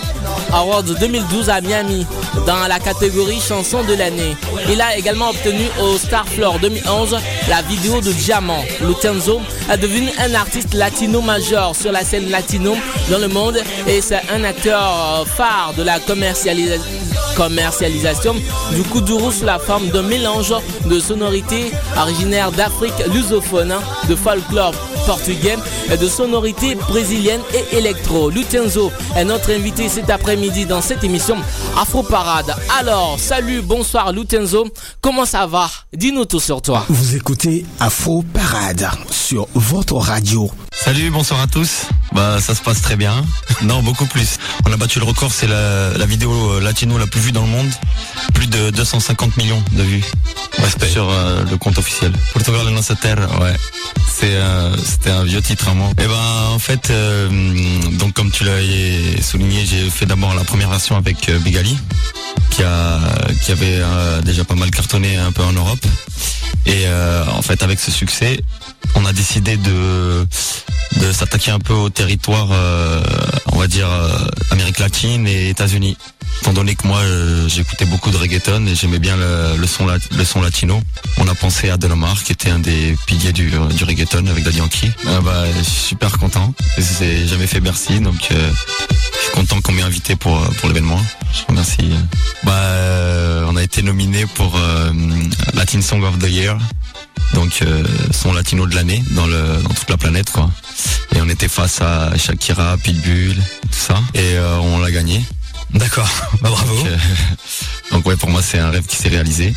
Awards 0.52 0.84
2012 0.84 1.50
à 1.50 1.62
Miami 1.62 2.06
dans 2.46 2.68
la 2.68 2.80
catégorie 2.80 3.40
chanson 3.40 3.84
de 3.84 3.94
l'année. 3.94 4.36
Il 4.70 4.82
a 4.82 4.98
également 4.98 5.30
obtenu 5.30 5.68
au 5.82 5.98
Star 5.98 6.28
Floor 6.28 6.60
2011 6.60 7.18
la 7.48 7.62
vidéo 7.62 8.02
de 8.02 8.12
Diamant. 8.12 8.64
Lutenzo 8.82 9.42
est 9.72 9.78
devenu 9.78 10.10
un 10.20 10.34
artiste 10.34 10.74
latino 10.74 11.22
majeur 11.22 11.76
sur 11.76 11.92
la 11.92 12.04
scène 12.04 12.30
latino 12.30 12.76
dans 13.10 13.20
le 13.20 13.28
monde 13.28 13.58
et 13.88 14.02
c'est 14.02 14.22
un 14.34 14.44
acteur 14.44 15.26
phare 15.28 15.74
de 15.78 15.84
la 15.84 16.00
commercialisation 16.00 17.15
commercialisation 17.36 18.36
du 18.74 18.84
Kuduru 18.84 19.32
sous 19.32 19.46
la 19.46 19.60
forme 19.60 19.88
d'un 19.90 20.02
mélange 20.02 20.54
de 20.86 21.00
sonorités 21.00 21.72
originaires 21.98 22.52
d'Afrique 22.52 22.94
lusophone, 23.14 23.74
de 24.10 24.16
folklore 24.16 24.74
portugais 25.06 25.58
et 25.92 25.98
de 25.98 26.08
sonorités 26.08 26.76
brésiliennes 26.76 27.42
et 27.54 27.78
électro. 27.78 28.30
Lutenzo 28.30 28.92
est 29.16 29.26
notre 29.26 29.52
invité 29.52 29.88
cet 29.88 30.10
après-midi 30.10 30.66
dans 30.66 30.82
cette 30.82 31.04
émission 31.04 31.38
Afro 31.80 32.04
Parade. 32.04 32.54
Alors, 32.80 33.18
salut, 33.20 33.62
bonsoir 33.62 34.12
Lutenzo, 34.12 34.68
comment 35.02 35.26
ça 35.26 35.46
va? 35.46 35.70
Dis-nous 35.94 36.26
tout 36.26 36.40
sur 36.40 36.62
toi. 36.62 36.86
Vous 36.90 37.16
écoutez 37.16 37.66
Afro 37.80 38.24
Parade 38.34 38.90
sur 39.12 39.48
votre 39.54 39.96
radio. 39.96 40.50
Salut, 40.74 41.10
bonsoir 41.10 41.42
à 41.42 41.48
tous. 41.48 41.88
Bah 42.14 42.40
ça 42.40 42.56
se 42.56 42.62
passe 42.62 42.82
très 42.82 42.96
bien. 42.96 43.14
Non, 43.62 43.82
beaucoup 43.82 44.06
plus. 44.06 44.38
On 44.68 44.72
a 44.74 44.78
battu 44.78 45.00
le 45.00 45.06
record, 45.06 45.32
c'est 45.32 45.48
la, 45.48 45.98
la 45.98 46.06
vidéo 46.06 46.52
euh, 46.52 46.60
latino 46.60 46.98
la 46.98 47.08
plus 47.08 47.22
vue 47.22 47.32
dans 47.32 47.42
le 47.42 47.48
monde. 47.48 47.72
Plus 48.34 48.48
de 48.48 48.70
250 48.70 49.38
millions 49.38 49.64
de 49.72 49.82
vues. 49.82 50.04
Respect. 50.60 50.90
Sur 50.90 51.10
euh, 51.10 51.44
le 51.50 51.58
compte 51.58 51.78
officiel. 51.78 52.12
Portugal 52.34 52.68
en 52.68 52.72
nossa 52.72 52.96
terre, 52.96 53.18
ouais. 53.42 53.56
C'est 54.18 54.36
euh, 54.36 54.76
c'était 54.78 55.10
un 55.10 55.24
vieux 55.24 55.42
titre 55.42 55.68
à 55.68 55.74
moi. 55.74 55.90
Et 56.02 56.08
ben 56.08 56.50
en 56.54 56.60
fait, 56.60 56.90
euh, 56.90 57.30
donc 58.00 58.14
comme 58.14 58.32
tu 58.32 58.46
l'as 58.46 58.62
souligné, 59.22 59.66
j'ai 59.66 59.90
fait 59.90 60.06
d'abord 60.06 60.34
la 60.36 60.46
première 60.46 60.70
version 60.70 60.96
avec 60.96 61.28
euh, 61.28 61.38
Big 61.40 61.58
Ali, 61.58 61.78
qui 62.50 62.64
a 62.64 63.00
qui 63.44 63.52
avait 63.52 63.82
déjà 64.24 64.46
pas 64.46 64.56
mal 64.56 64.72
cartonné 64.72 65.18
un 65.18 65.32
peu 65.34 65.44
en 65.44 65.52
Europe. 65.52 65.86
Et 66.66 66.86
en 67.32 67.42
fait, 67.42 67.62
avec 67.62 67.80
ce 67.80 67.92
succès, 67.92 68.40
on 68.96 69.06
a 69.06 69.14
décidé 69.14 69.58
de 69.58 70.28
de 71.00 71.12
s'attaquer 71.12 71.52
un 71.52 71.60
peu 71.60 71.74
au 71.74 71.90
territoire, 71.90 72.48
euh, 72.52 73.04
on 73.52 73.58
va 73.58 73.68
dire 73.68 73.90
euh, 73.90 74.18
Amérique 74.52 74.80
latine 74.80 75.28
et 75.28 75.50
États-Unis. 75.50 75.98
Étant 76.42 76.54
donné 76.54 76.76
que 76.76 76.86
moi 76.86 77.00
euh, 77.00 77.48
j'écoutais 77.48 77.86
beaucoup 77.86 78.12
de 78.12 78.18
reggaeton 78.18 78.66
et 78.68 78.76
j'aimais 78.76 79.00
bien 79.00 79.16
le, 79.18 79.68
son 79.68 79.88
le 79.88 80.26
son 80.26 80.42
latino, 80.42 80.82
on 81.18 81.28
a 81.28 81.36
pensé 81.36 81.70
à 81.70 81.78
Delomar 81.78 82.24
qui 82.24 82.34
était 82.34 82.50
un 82.50 82.60
des 82.60 82.96
piliers 83.08 83.32
du, 83.32 83.50
du 83.50 83.84
reggaeton 83.84 84.26
avec 84.28 84.44
Daddy 84.44 84.58
Yankee. 84.58 84.92
Euh, 85.08 85.22
bah, 85.22 85.46
je 85.58 85.64
suis 85.64 85.82
super 85.82 86.18
content. 86.18 86.54
J'ai 86.78 87.28
jamais 87.28 87.48
fait 87.48 87.62
Bercy 87.62 88.00
donc 88.00 88.30
je 88.30 89.22
suis 89.22 89.32
content 89.34 89.62
qu'on 89.62 89.72
m'ait 89.72 89.82
invité 89.82 90.16
pour 90.16 90.40
pour 90.58 90.68
l'événement. 90.68 91.00
Je 91.34 91.46
remercie. 91.48 91.92
Bah, 92.44 92.54
on 93.48 93.56
a 93.56 93.64
été 93.64 93.82
nominé 93.82 94.26
pour 94.36 94.60
Latin 95.54 95.82
Song 95.82 96.04
of 96.04 96.20
the 96.20 96.30
Year 96.30 96.58
donc 97.34 97.60
euh, 97.62 97.84
son 98.12 98.34
latino 98.34 98.66
de 98.68 98.76
l'année 98.76 99.04
dans 99.12 99.28
le 99.28 99.62
dans 99.64 99.74
toute 99.74 99.90
la 99.90 99.98
planète 99.98 100.32
quoi. 100.32 100.50
Et 101.16 101.22
on 101.22 101.30
était 101.30 101.48
face 101.48 101.82
à 101.82 102.16
Shakira, 102.18 102.78
Pitbull, 102.78 103.36
tout 103.36 103.70
ça 103.72 103.96
et 104.14 104.38
euh, 104.38 104.58
on 104.58 104.80
l'a 104.80 104.92
gagné. 104.92 105.24
D'accord, 105.74 106.08
bah 106.42 106.50
bravo. 106.50 106.76
Donc, 106.76 106.88
euh, 106.88 106.98
donc 107.92 108.06
ouais 108.06 108.16
pour 108.16 108.30
moi 108.30 108.42
c'est 108.42 108.60
un 108.60 108.70
rêve 108.70 108.86
qui 108.86 108.96
s'est 108.96 109.10
réalisé. 109.10 109.54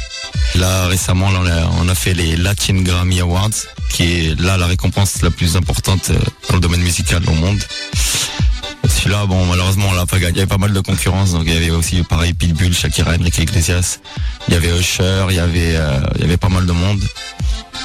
Là 0.54 0.86
récemment 0.86 1.30
là, 1.30 1.40
on, 1.42 1.46
a, 1.46 1.84
on 1.84 1.88
a 1.88 1.94
fait 1.94 2.14
les 2.14 2.36
Latin 2.36 2.82
Grammy 2.82 3.20
Awards 3.20 3.50
qui 3.90 4.02
est 4.04 4.40
là 4.40 4.56
la 4.56 4.66
récompense 4.66 5.22
la 5.22 5.30
plus 5.30 5.56
importante 5.56 6.12
dans 6.48 6.54
le 6.56 6.60
domaine 6.60 6.82
musical 6.82 7.22
au 7.28 7.32
monde. 7.32 7.60
Celui-là, 8.88 9.26
bon, 9.26 9.44
malheureusement, 9.46 9.86
on 9.90 9.92
l'a 9.92 10.06
pas 10.06 10.18
gagné. 10.18 10.32
Il 10.32 10.36
y 10.38 10.40
avait 10.40 10.48
pas 10.48 10.58
mal 10.58 10.72
de 10.72 10.80
concurrence, 10.80 11.32
donc 11.32 11.42
il 11.46 11.52
y 11.52 11.56
avait 11.56 11.70
aussi, 11.70 12.02
pareil, 12.02 12.32
Pitbull, 12.32 12.74
Shakira, 12.74 13.14
Enrique 13.14 13.38
Iglesias. 13.38 13.98
Il 14.48 14.54
y 14.54 14.56
avait 14.56 14.76
Usher, 14.78 15.26
il 15.30 15.36
y 15.36 15.38
avait, 15.38 15.76
euh, 15.76 16.00
il 16.16 16.22
y 16.22 16.24
avait 16.24 16.36
pas 16.36 16.48
mal 16.48 16.66
de 16.66 16.72
monde. 16.72 17.00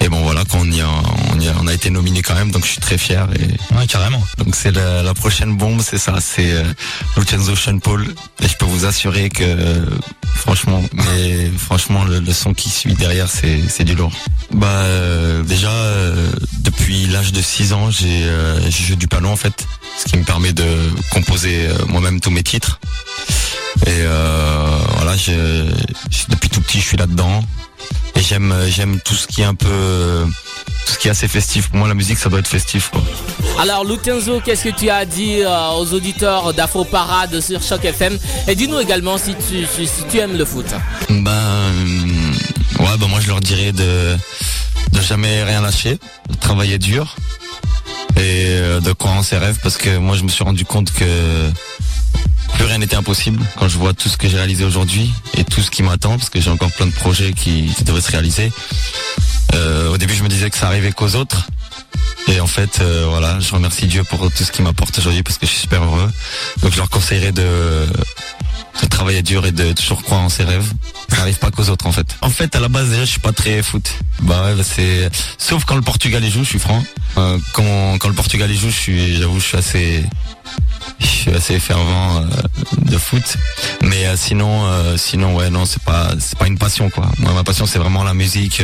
Et 0.04 0.10
bon, 0.10 0.22
voilà, 0.22 0.44
quand 0.52 0.60
on 0.60 0.70
y 0.70 0.82
a, 0.82 0.90
on 1.34 1.40
y 1.40 1.48
a, 1.48 1.54
on 1.62 1.68
a 1.68 1.74
été 1.74 1.90
nominé 1.90 2.22
quand 2.22 2.36
même, 2.36 2.52
donc 2.52 2.66
je 2.66 2.72
suis 2.72 2.82
très 2.82 2.98
fier. 2.98 3.26
Et 3.40 3.76
Ouais, 3.76 3.88
carrément. 3.88 4.22
donc 4.38 4.54
c'est 4.54 4.72
la, 4.72 5.02
la 5.02 5.14
prochaine 5.14 5.56
bombe, 5.56 5.82
c'est 5.82 5.98
ça, 5.98 6.16
c'est 6.20 6.52
euh, 6.52 6.64
Lucenzo 7.16 7.56
Sean 7.56 7.80
Paul. 7.80 8.14
Et 8.42 8.48
je 8.50 8.58
peux 8.58 8.66
vous 8.66 8.84
assurer 8.86 9.30
que, 9.30 9.44
euh, 9.44 9.86
franchement, 10.36 10.84
mais 10.94 11.50
franchement, 11.58 12.04
le, 12.04 12.20
le 12.20 12.34
son 12.34 12.54
qui 12.54 12.70
suit 12.70 12.96
derrière, 12.96 13.30
c'est, 13.30 13.62
c'est 13.70 13.86
du 13.86 13.96
lourd. 13.96 14.12
Bah, 14.52 14.68
euh, 14.68 15.42
déjà, 15.44 15.72
euh, 15.72 16.30
depuis 16.60 17.06
l'âge 17.08 17.32
de 17.32 17.42
6 17.42 17.72
ans, 17.72 17.90
j'ai, 17.90 18.24
euh, 18.26 18.60
je 18.70 18.84
joue 18.84 18.96
du 18.98 19.08
piano 19.08 19.30
en 19.30 19.38
fait, 19.38 19.66
ce 19.98 20.04
qui 20.12 20.18
me 20.18 20.26
permet 20.26 20.52
de 20.52 20.68
composer 21.12 21.70
moi-même 21.88 22.20
tous 22.20 22.30
mes 22.32 22.44
titres. 22.44 22.82
Et 23.88 24.02
voilà, 24.98 25.16
je, 25.18 25.66
je- 26.12 26.26
depuis 26.30 26.50
tout 26.50 26.60
petit, 26.62 26.80
je 26.82 26.86
suis 26.88 26.98
là-dedans. 26.98 27.42
Et 28.16 28.22
j'aime, 28.22 28.52
euh, 28.52 28.68
j'aime 28.70 29.00
tout 29.04 29.16
ce 29.16 29.28
qui 29.28 29.42
est 29.42 29.46
un 29.46 29.56
peu, 29.56 29.68
euh, 29.70 30.26
tout 30.86 30.94
ce 30.94 30.98
qui 30.98 31.08
est 31.08 31.12
assez 31.12 31.28
festif. 31.28 31.70
Pour 31.70 31.78
moi, 31.80 31.88
la 31.88 31.94
musique, 31.94 32.18
ça 32.18 32.30
doit 32.30 32.40
être 32.40 32.48
festif, 32.48 32.90
quoi. 32.90 33.02
Alors 33.60 33.86
Lutenzo, 33.86 34.40
qu'est-ce 34.40 34.64
que 34.66 34.76
tu 34.76 34.90
as 34.90 35.06
dit 35.06 35.42
euh, 35.42 35.70
aux 35.80 35.94
auditeurs 35.94 36.54
d'Afro 36.54 36.86
Parade 36.86 37.40
sur 37.40 37.62
Choc 37.62 37.86
FM 37.86 38.18
Et 38.48 38.56
dis-nous 38.56 38.80
également 38.80 39.18
si 39.18 39.36
tu, 39.36 39.66
si, 39.66 39.88
si 39.88 40.04
tu 40.10 40.18
aimes 40.18 40.38
le 40.38 40.46
foot. 40.46 40.66
Ben 41.10 41.74
ouais 42.80 42.98
ben 43.00 43.08
moi 43.08 43.20
je 43.22 43.28
leur 43.28 43.40
dirais 43.40 43.72
de 43.72 44.18
de 44.92 45.02
jamais 45.02 45.44
rien 45.44 45.62
lâcher, 45.62 46.00
de 46.30 46.36
travailler 46.40 46.80
dur 46.80 47.16
et 48.18 48.48
de 48.82 48.92
croire 48.94 49.16
en 49.16 49.24
ses 49.24 49.38
rêves 49.38 49.60
parce 49.62 49.78
que 49.78 49.98
moi 49.98 50.18
je 50.18 50.24
me 50.24 50.30
suis 50.30 50.44
rendu 50.44 50.66
compte 50.66 50.92
que 50.92 51.52
plus 52.56 52.66
rien 52.66 52.78
n'était 52.78 52.96
impossible 52.96 53.44
quand 53.58 53.68
je 53.68 53.78
vois 53.78 53.94
tout 53.94 54.10
ce 54.10 54.18
que 54.18 54.28
j'ai 54.28 54.38
réalisé 54.38 54.66
aujourd'hui 54.66 55.12
et 55.38 55.44
tout 55.44 55.62
ce 55.62 55.72
qui 55.72 55.84
m'attend 55.84 56.18
parce 56.18 56.30
que 56.30 56.40
j'ai 56.40 56.50
encore 56.50 56.72
plein 56.72 56.86
de 56.86 56.92
projets 56.92 57.34
qui, 57.34 57.70
devraient 57.86 58.02
se 58.02 58.12
réaliser. 58.12 58.52
Euh, 59.54 59.90
au 59.92 59.98
début 59.98 60.14
je 60.14 60.24
me 60.24 60.30
disais 60.30 60.50
que 60.50 60.58
ça 60.58 60.68
arrivait 60.68 60.92
qu'aux 60.92 61.16
autres 61.16 61.48
et 62.28 62.40
en 62.40 62.48
fait 62.48 62.80
euh, 62.82 63.06
voilà 63.10 63.40
je 63.40 63.54
remercie 63.54 63.88
Dieu 63.88 64.04
pour 64.04 64.20
tout 64.32 64.44
ce 64.44 64.52
qu'il 64.52 64.64
m'apporte 64.64 64.98
aujourd'hui 64.98 65.24
parce 65.24 65.38
que 65.38 65.46
je 65.46 65.52
suis 65.52 65.62
super 65.62 65.84
heureux. 65.84 66.12
Donc 66.62 66.72
je 66.72 66.78
leur 66.78 66.90
conseillerais 66.90 67.32
de 67.32 67.88
de 68.82 68.88
travailler 68.88 69.22
dur 69.22 69.46
et 69.46 69.52
de 69.52 69.72
toujours 69.74 70.02
croire 70.04 70.22
en 70.22 70.30
ses 70.30 70.44
rêves. 70.44 70.72
Ça 71.16 71.40
pas 71.40 71.52
qu'aux 71.52 71.70
autres 71.70 71.88
en 71.88 71.92
fait. 71.92 72.16
En 72.22 72.30
fait, 72.30 72.56
à 72.56 72.60
la 72.60 72.68
base 72.68 72.90
déjà, 72.90 73.06
je 73.06 73.12
suis 73.12 73.20
pas 73.20 73.32
très 73.32 73.62
foot. 73.64 73.94
Bah 74.22 74.46
ouais, 74.46 74.56
bah, 74.56 74.64
c'est 74.64 75.10
sauf 75.38 75.66
quand 75.66 75.76
le 75.76 75.82
Portugal 75.82 76.24
y 76.24 76.30
joue, 76.30 76.44
je 76.44 76.50
suis 76.50 76.60
franc. 76.60 76.84
Euh, 77.18 77.38
quand 77.54 77.98
quand 78.00 78.08
le 78.08 78.14
Portugal 78.14 78.50
y 78.52 78.58
joue, 78.58 78.70
je 78.70 78.76
suis, 78.76 79.16
j'avoue, 79.18 79.40
je 79.40 79.46
suis 79.46 79.58
assez, 79.58 80.04
je 81.00 81.06
suis 81.06 81.32
assez 81.32 81.60
fervent 81.60 82.18
euh, 82.18 82.26
de 82.82 82.98
foot. 82.98 83.38
Mais 83.84 84.06
euh, 84.06 84.16
sinon, 84.18 84.66
euh, 84.66 84.98
sinon 84.98 85.36
ouais, 85.36 85.50
non, 85.50 85.66
c'est 85.66 85.84
pas, 85.84 86.12
c'est 86.20 86.38
pas 86.38 86.48
une 86.48 86.58
passion 86.58 86.90
quoi. 86.90 87.10
Moi, 87.20 87.34
ma 87.34 87.44
passion, 87.44 87.66
c'est 87.66 87.80
vraiment 87.80 88.04
la 88.04 88.14
musique. 88.14 88.62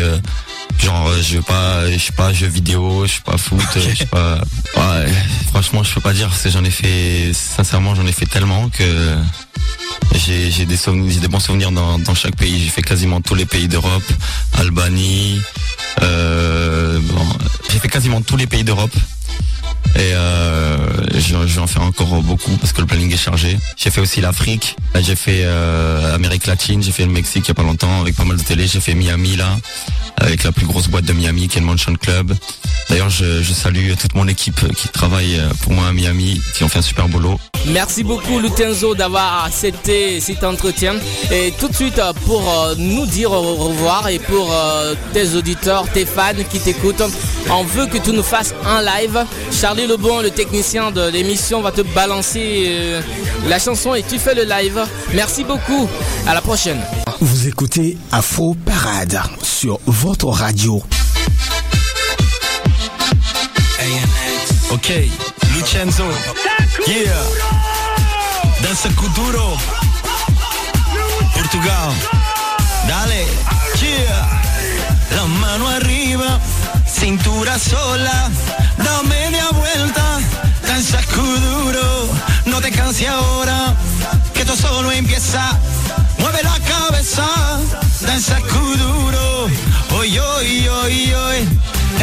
Genre, 0.80 1.08
euh, 1.08 1.22
je 1.22 1.38
veux 1.38 1.42
pas, 1.42 1.90
je 1.92 1.98
suis 1.98 2.12
pas 2.12 2.34
jeu 2.34 2.48
vidéo, 2.48 3.06
je 3.06 3.12
suis 3.12 3.22
pas 3.22 3.38
foot, 3.38 3.62
euh, 3.76 3.82
je 3.90 3.96
suis 3.96 4.06
pas. 4.06 4.40
Franchement, 5.50 5.84
je 5.84 5.94
peux 5.94 6.02
pas 6.02 6.14
dire. 6.14 6.32
c'est 6.34 6.52
J'en 6.52 6.64
ai 6.64 6.72
fait, 6.72 7.32
sincèrement, 7.34 7.96
j'en 7.96 8.06
ai 8.06 8.12
fait 8.12 8.26
tellement 8.26 8.70
que 8.70 9.16
J'ai 10.16 10.66
des 10.66 11.28
bons 11.28 11.40
souvenirs 11.40 11.72
dans, 11.72 12.16
chaque 12.16 12.36
pays. 12.36 12.60
J'ai 12.60 12.70
fait 12.70 12.82
quasiment 12.82 13.22
tous 13.22 13.36
les 13.36 13.46
pays 13.46 13.68
d'Europe, 13.68 14.04
Albanie. 14.58 15.42
euh, 16.02 17.00
bon, 17.02 17.26
j'ai 17.72 17.80
fait 17.80 17.90
quasiment 17.90 18.22
tous 18.22 18.38
les 18.38 18.48
pays 18.48 18.64
d'Europe. 18.64 18.96
Et 19.96 20.14
euh, 20.14 20.78
je, 21.16 21.36
vais 21.36 21.60
en 21.60 21.68
faire 21.68 21.82
encore 21.82 22.22
beaucoup 22.22 22.56
parce 22.58 22.74
que 22.74 22.82
le 22.82 22.88
planning 22.88 23.12
est 23.12 23.18
chargé. 23.18 23.58
J'ai 23.76 23.90
fait 23.90 24.02
aussi 24.02 24.22
l'Afrique, 24.22 24.76
j'ai 25.02 25.16
fait 25.16 25.46
Amérique 26.14 26.46
latine, 26.46 26.84
j'ai 26.84 26.92
fait 26.92 27.06
le 27.06 27.12
Mexique 27.12 27.46
il 27.46 27.48
y 27.50 27.52
a 27.52 27.56
pas 27.56 27.64
longtemps 27.64 28.02
avec 28.02 28.16
pas 28.16 28.26
mal 28.26 28.38
de 28.38 28.44
télé. 28.44 28.68
J'ai 28.68 28.82
fait 28.82 28.94
Miami 28.94 29.36
là, 29.36 29.58
avec 30.20 30.44
la 30.44 30.52
plus 30.52 30.66
grosse 30.66 30.88
boîte 30.88 31.06
de 31.06 31.14
Miami 31.14 31.48
qui 31.48 31.58
est 31.58 31.62
le 31.62 31.68
Mansion 31.68 31.96
Club. 31.96 32.34
D'ailleurs, 32.90 33.10
je, 33.10 33.42
je 33.42 33.54
salue 33.54 33.94
toute 34.00 34.16
mon 34.16 34.28
équipe 34.28 34.60
qui 34.74 34.88
travaille 34.90 35.40
pour 35.62 35.74
moi 35.74 35.88
à 35.88 35.92
Miami, 35.92 36.42
qui 36.56 36.64
ont 36.64 36.70
fait 36.70 36.80
un 36.80 36.84
super 36.84 37.08
boulot. 37.08 37.40
Merci 37.68 38.04
beaucoup 38.04 38.40
Lutenzo 38.40 38.96
d'avoir 38.96 39.46
accepté 39.46 40.20
cet 40.20 40.44
entretien. 40.44 40.96
Et 41.32 41.54
tout 41.60 41.68
de 41.68 41.76
suite 41.76 42.00
euh, 42.00 42.14
pour 42.26 42.42
euh, 42.42 42.76
nous 42.78 43.06
dire 43.06 43.32
au 43.32 43.56
revoir 43.56 44.08
et 44.08 44.20
pour 44.20 44.52
euh, 44.52 44.96
tes 45.14 45.36
auditeurs, 45.36 45.86
tes 45.94 46.06
fans 46.06 46.34
qui 46.50 46.60
t'écoutent, 46.60 47.04
on 47.52 47.64
veut 47.64 47.88
que 47.88 47.98
tu 47.98 48.12
nous 48.12 48.24
fasses 48.24 48.54
un 48.66 48.82
live. 48.82 49.26
Charlie 49.52 49.88
Lebon, 49.88 50.22
le 50.22 50.32
technicien 50.32 50.92
de 50.92 51.10
l'émission, 51.10 51.62
va 51.62 51.72
te 51.72 51.82
balancer 51.82 53.00
la 53.48 53.60
chanson 53.60 53.94
et 53.94 54.04
tu 54.04 54.20
fais 54.20 54.36
le 54.36 54.44
live. 54.44 54.80
Merci 55.14 55.44
beaucoup. 55.44 55.88
À 56.28 56.34
la 56.34 56.42
prochaine. 56.42 56.80
Vous 57.22 57.48
écoutez 57.48 57.98
Afro 58.12 58.56
Parade 58.66 59.20
sur 59.42 59.80
votre 59.86 60.28
radio. 60.28 60.82
Ok, 64.72 64.94
Lucenzo. 65.56 66.04
Yeah. 66.78 67.24
Danza 68.62 68.90
Kuduro. 68.90 69.58
Portugal. 71.34 71.94
Dale. 72.88 73.26
Yeah. 73.82 74.42
La 75.16 75.26
mano 75.26 75.68
arriba, 75.68 76.40
cintura 76.86 77.58
sola. 77.58 78.30
Da 78.78 79.02
media 79.04 79.50
vuelta. 79.52 80.20
Danza 80.68 81.00
Kuduro. 81.14 82.08
No 82.46 82.62
te 82.62 82.72
canses 82.72 83.08
ahora, 83.10 83.76
que 84.34 84.42
esto 84.42 84.56
solo 84.56 84.92
empieza. 84.92 85.58
Mueve 86.20 86.44
la 86.44 86.60
cabeza. 86.60 87.26
Danza 88.02 88.40
Kuduro. 88.42 89.48
Oi, 89.98 90.20
oi, 90.20 90.68
oi, 90.68 91.14
oi. 91.14 91.48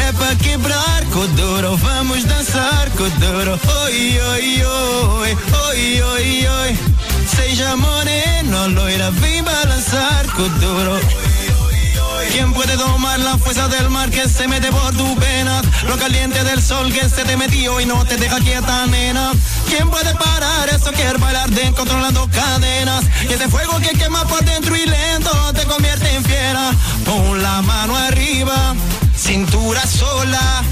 É 0.08 0.12
pra 0.12 0.34
quebrar 0.36 1.04
Kuduro, 1.12 1.76
vamos 1.76 2.24
dançar 2.24 2.90
Kuduro. 2.90 3.58
Oi, 3.84 4.20
oi, 4.20 4.64
oi, 4.64 5.38
oi, 5.68 6.02
oi, 6.02 6.48
oi. 6.48 6.78
Seja 7.26 7.76
moreno, 7.76 8.68
loira, 8.68 9.10
vem 9.12 9.42
balançar 9.42 10.26
Kuduro. 10.34 11.25
¿Quién 12.32 12.52
puede 12.52 12.76
tomar 12.76 13.18
la 13.20 13.38
fuerza 13.38 13.68
del 13.68 13.88
mar 13.90 14.10
que 14.10 14.28
se 14.28 14.46
mete 14.48 14.70
por 14.70 14.94
tu 14.96 15.16
pena? 15.16 15.60
Lo 15.86 15.96
caliente 15.96 16.42
del 16.44 16.62
sol 16.62 16.92
que 16.92 17.08
se 17.08 17.24
te 17.24 17.36
metió 17.36 17.80
y 17.80 17.86
no 17.86 18.04
te 18.04 18.16
deja 18.16 18.38
quieta, 18.38 18.86
nena. 18.86 19.32
¿Quién 19.68 19.88
puede 19.90 20.14
parar 20.14 20.68
eso? 20.68 20.92
Quiere 20.92 21.18
bailar 21.18 21.48
de 21.50 21.72
controlando 21.72 22.28
cadenas. 22.30 23.04
Y 23.28 23.32
ese 23.32 23.48
fuego 23.48 23.78
que 23.78 23.90
quema 23.98 24.24
por 24.24 24.44
dentro 24.44 24.76
y 24.76 24.86
lento 24.86 25.52
te 25.54 25.64
convierte 25.64 26.14
en 26.14 26.24
fiera. 26.24 26.70
Pon 27.04 27.42
la 27.42 27.62
mano 27.62 27.96
arriba, 27.96 28.74
cintura 29.16 29.82
sola. 29.86 30.62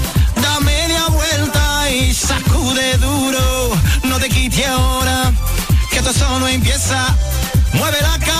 Da 0.41 0.59
media 0.59 1.05
vuelta 1.07 1.89
y 1.89 2.13
sacude 2.13 2.97
duro. 2.97 3.71
No 4.03 4.19
te 4.19 4.29
quite 4.29 4.65
ahora, 4.65 5.31
que 5.89 5.97
esto 5.97 6.13
solo 6.13 6.47
empieza. 6.47 7.15
Mueve 7.73 7.97
la 8.01 8.17
cabeza 8.19 8.34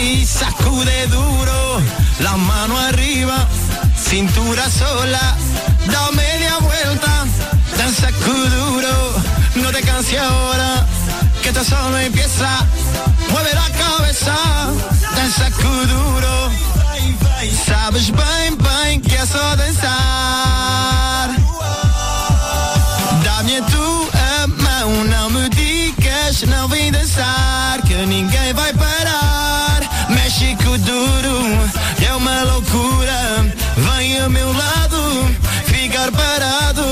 y 0.00 0.24
sacude 0.24 1.06
duro. 1.08 1.80
La 2.20 2.36
mano 2.36 2.78
arriba, 2.78 3.46
cintura 3.96 4.68
sola. 4.70 5.36
Da 5.86 6.10
media 6.12 6.58
vuelta, 6.58 7.26
danza 7.76 8.10
duro. 8.10 9.14
No 9.56 9.70
te 9.70 9.80
canses 9.82 10.18
ahora, 10.18 10.86
que 11.42 11.48
esto 11.48 11.64
solo 11.64 11.98
empieza. 11.98 12.66
Mueve 13.30 13.52
la 13.54 13.68
cabeza, 13.70 14.36
danza 15.16 15.50
duro. 15.50 16.50
Sabes 17.66 18.10
bem, 18.10 18.56
bem 18.56 19.00
que 19.00 19.14
é 19.14 19.26
só 19.26 19.56
dançar. 19.56 21.30
Dá-me 23.24 23.60
tu 23.62 24.08
a 24.12 24.46
mão, 24.46 25.04
não 25.04 25.30
não 26.46 26.68
vem 26.68 26.90
dançar, 26.90 27.82
que 27.82 27.94
ninguém 28.06 28.52
vai 28.54 28.72
parar. 28.72 29.80
Mexe 30.08 30.56
com 30.56 30.78
duro, 30.78 31.46
é 32.06 32.14
uma 32.14 32.42
loucura. 32.44 33.54
Vem 33.76 34.20
ao 34.20 34.30
meu 34.30 34.52
lado, 34.52 35.36
ficar 35.66 36.10
parado. 36.12 36.84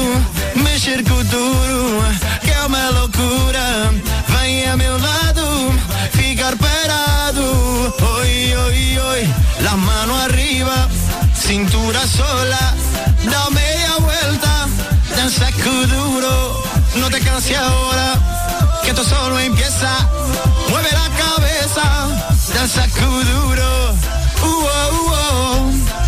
Mexer 0.57 1.03
com 1.05 1.23
duro, 1.25 2.05
que 2.43 2.51
é 2.51 2.61
uma 2.67 2.91
loucura. 2.91 3.95
Vem 4.29 4.69
ao 4.69 4.77
meu 4.77 4.99
lado, 4.99 5.73
ficar 6.13 6.57
parado. 6.57 7.95
Oi, 8.19 8.55
oi, 8.57 8.99
oi, 8.99 9.35
la 9.61 9.77
mano 9.77 10.15
arriba, 10.17 10.89
cintura 11.35 12.07
sola. 12.07 12.75
Da 13.25 13.51
media 13.51 13.95
vuelta, 13.99 14.69
danza 15.17 15.51
duro. 15.87 16.65
No 16.97 17.09
te 17.11 17.21
canses 17.21 17.57
ahora, 17.57 18.38
que 18.89 19.01
esto 19.01 19.05
solo 19.05 19.39
empieza. 19.39 20.09
Mueve 20.71 20.89
la 20.93 21.11
cabeza, 21.17 21.83
danza 22.55 22.87
duro. 23.25 23.93
Uh, 24.43 24.47
oh, 24.47 24.89
uh, 24.93 25.13
oh. 25.13 26.08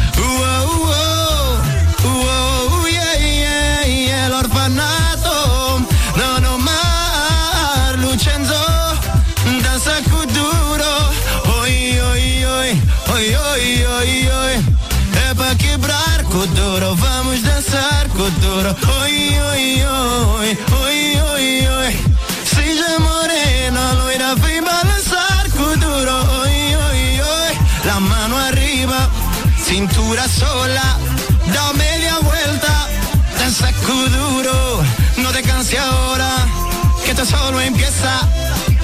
Solo 37.50 37.60
empieza. 37.62 38.28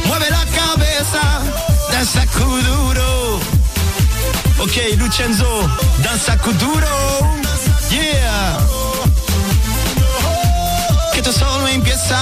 Mueve 0.07 0.29
la 0.29 0.45
cabeza, 0.47 1.23
danza 1.93 2.25
duro. 2.27 3.41
Ok, 4.59 4.77
Lucenzo, 4.99 5.71
danza 6.03 6.37
duro. 6.37 6.89
Yeah. 7.91 8.59
Que 11.13 11.21
esto 11.21 11.33
solo 11.33 11.69
empieza. 11.69 12.19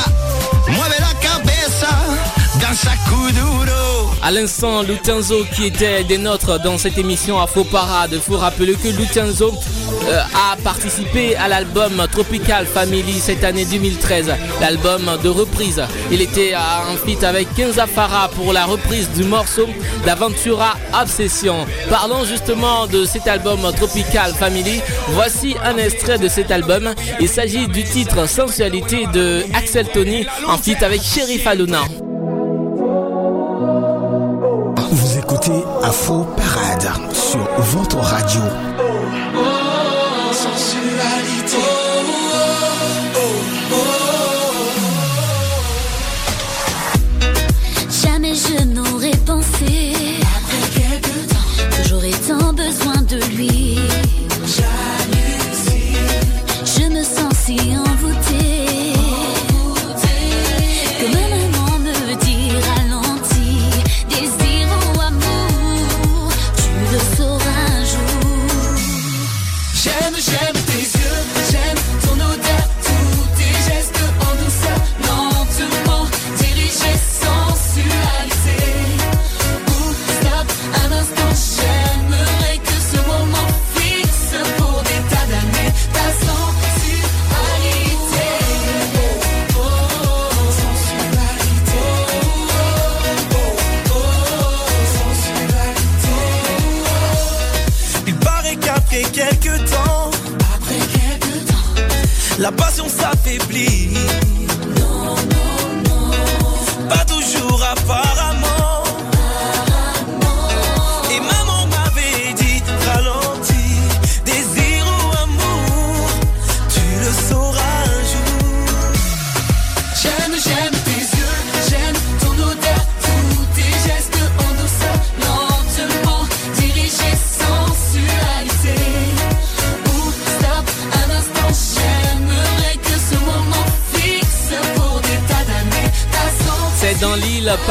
Mueve 0.68 0.96
la 1.00 1.14
cabeza, 1.18 1.88
danza 2.60 2.94
duro. 3.32 3.83
À 4.24 4.30
l'instant, 4.30 4.80
Lutenzo 4.80 5.44
qui 5.54 5.66
était 5.66 6.02
des 6.02 6.16
nôtres 6.16 6.58
dans 6.62 6.78
cette 6.78 6.96
émission 6.96 7.38
Afro 7.38 7.62
Parade. 7.62 8.12
Il 8.14 8.20
faut 8.20 8.38
rappeler 8.38 8.72
que 8.72 8.88
Lutenzo 8.88 9.52
euh, 10.08 10.22
a 10.34 10.56
participé 10.62 11.36
à 11.36 11.46
l'album 11.46 12.02
Tropical 12.10 12.64
Family 12.64 13.20
cette 13.20 13.44
année 13.44 13.66
2013, 13.66 14.32
l'album 14.62 15.18
de 15.22 15.28
reprise. 15.28 15.82
Il 16.10 16.22
était 16.22 16.54
en 16.56 16.96
feat 16.96 17.22
avec 17.22 17.52
Kenza 17.54 17.86
Farah 17.86 18.28
pour 18.28 18.54
la 18.54 18.64
reprise 18.64 19.10
du 19.10 19.24
morceau 19.24 19.66
d'Aventura 20.06 20.72
Obsession. 20.98 21.66
Parlons 21.90 22.24
justement 22.24 22.86
de 22.86 23.04
cet 23.04 23.28
album 23.28 23.60
Tropical 23.76 24.32
Family. 24.32 24.80
Voici 25.08 25.54
un 25.62 25.76
extrait 25.76 26.16
de 26.16 26.28
cet 26.28 26.50
album. 26.50 26.94
Il 27.20 27.28
s'agit 27.28 27.68
du 27.68 27.84
titre 27.84 28.26
Sensualité 28.26 29.04
de 29.12 29.44
Axel 29.52 29.86
Tony 29.88 30.24
en 30.46 30.56
feat 30.56 30.82
avec 30.82 31.02
Sheriff 31.02 31.46
Aluna. 31.46 31.82
Afro 35.94 36.24
Parade 36.24 36.90
sur 37.12 37.48
votre 37.60 37.98
radio. 37.98 38.40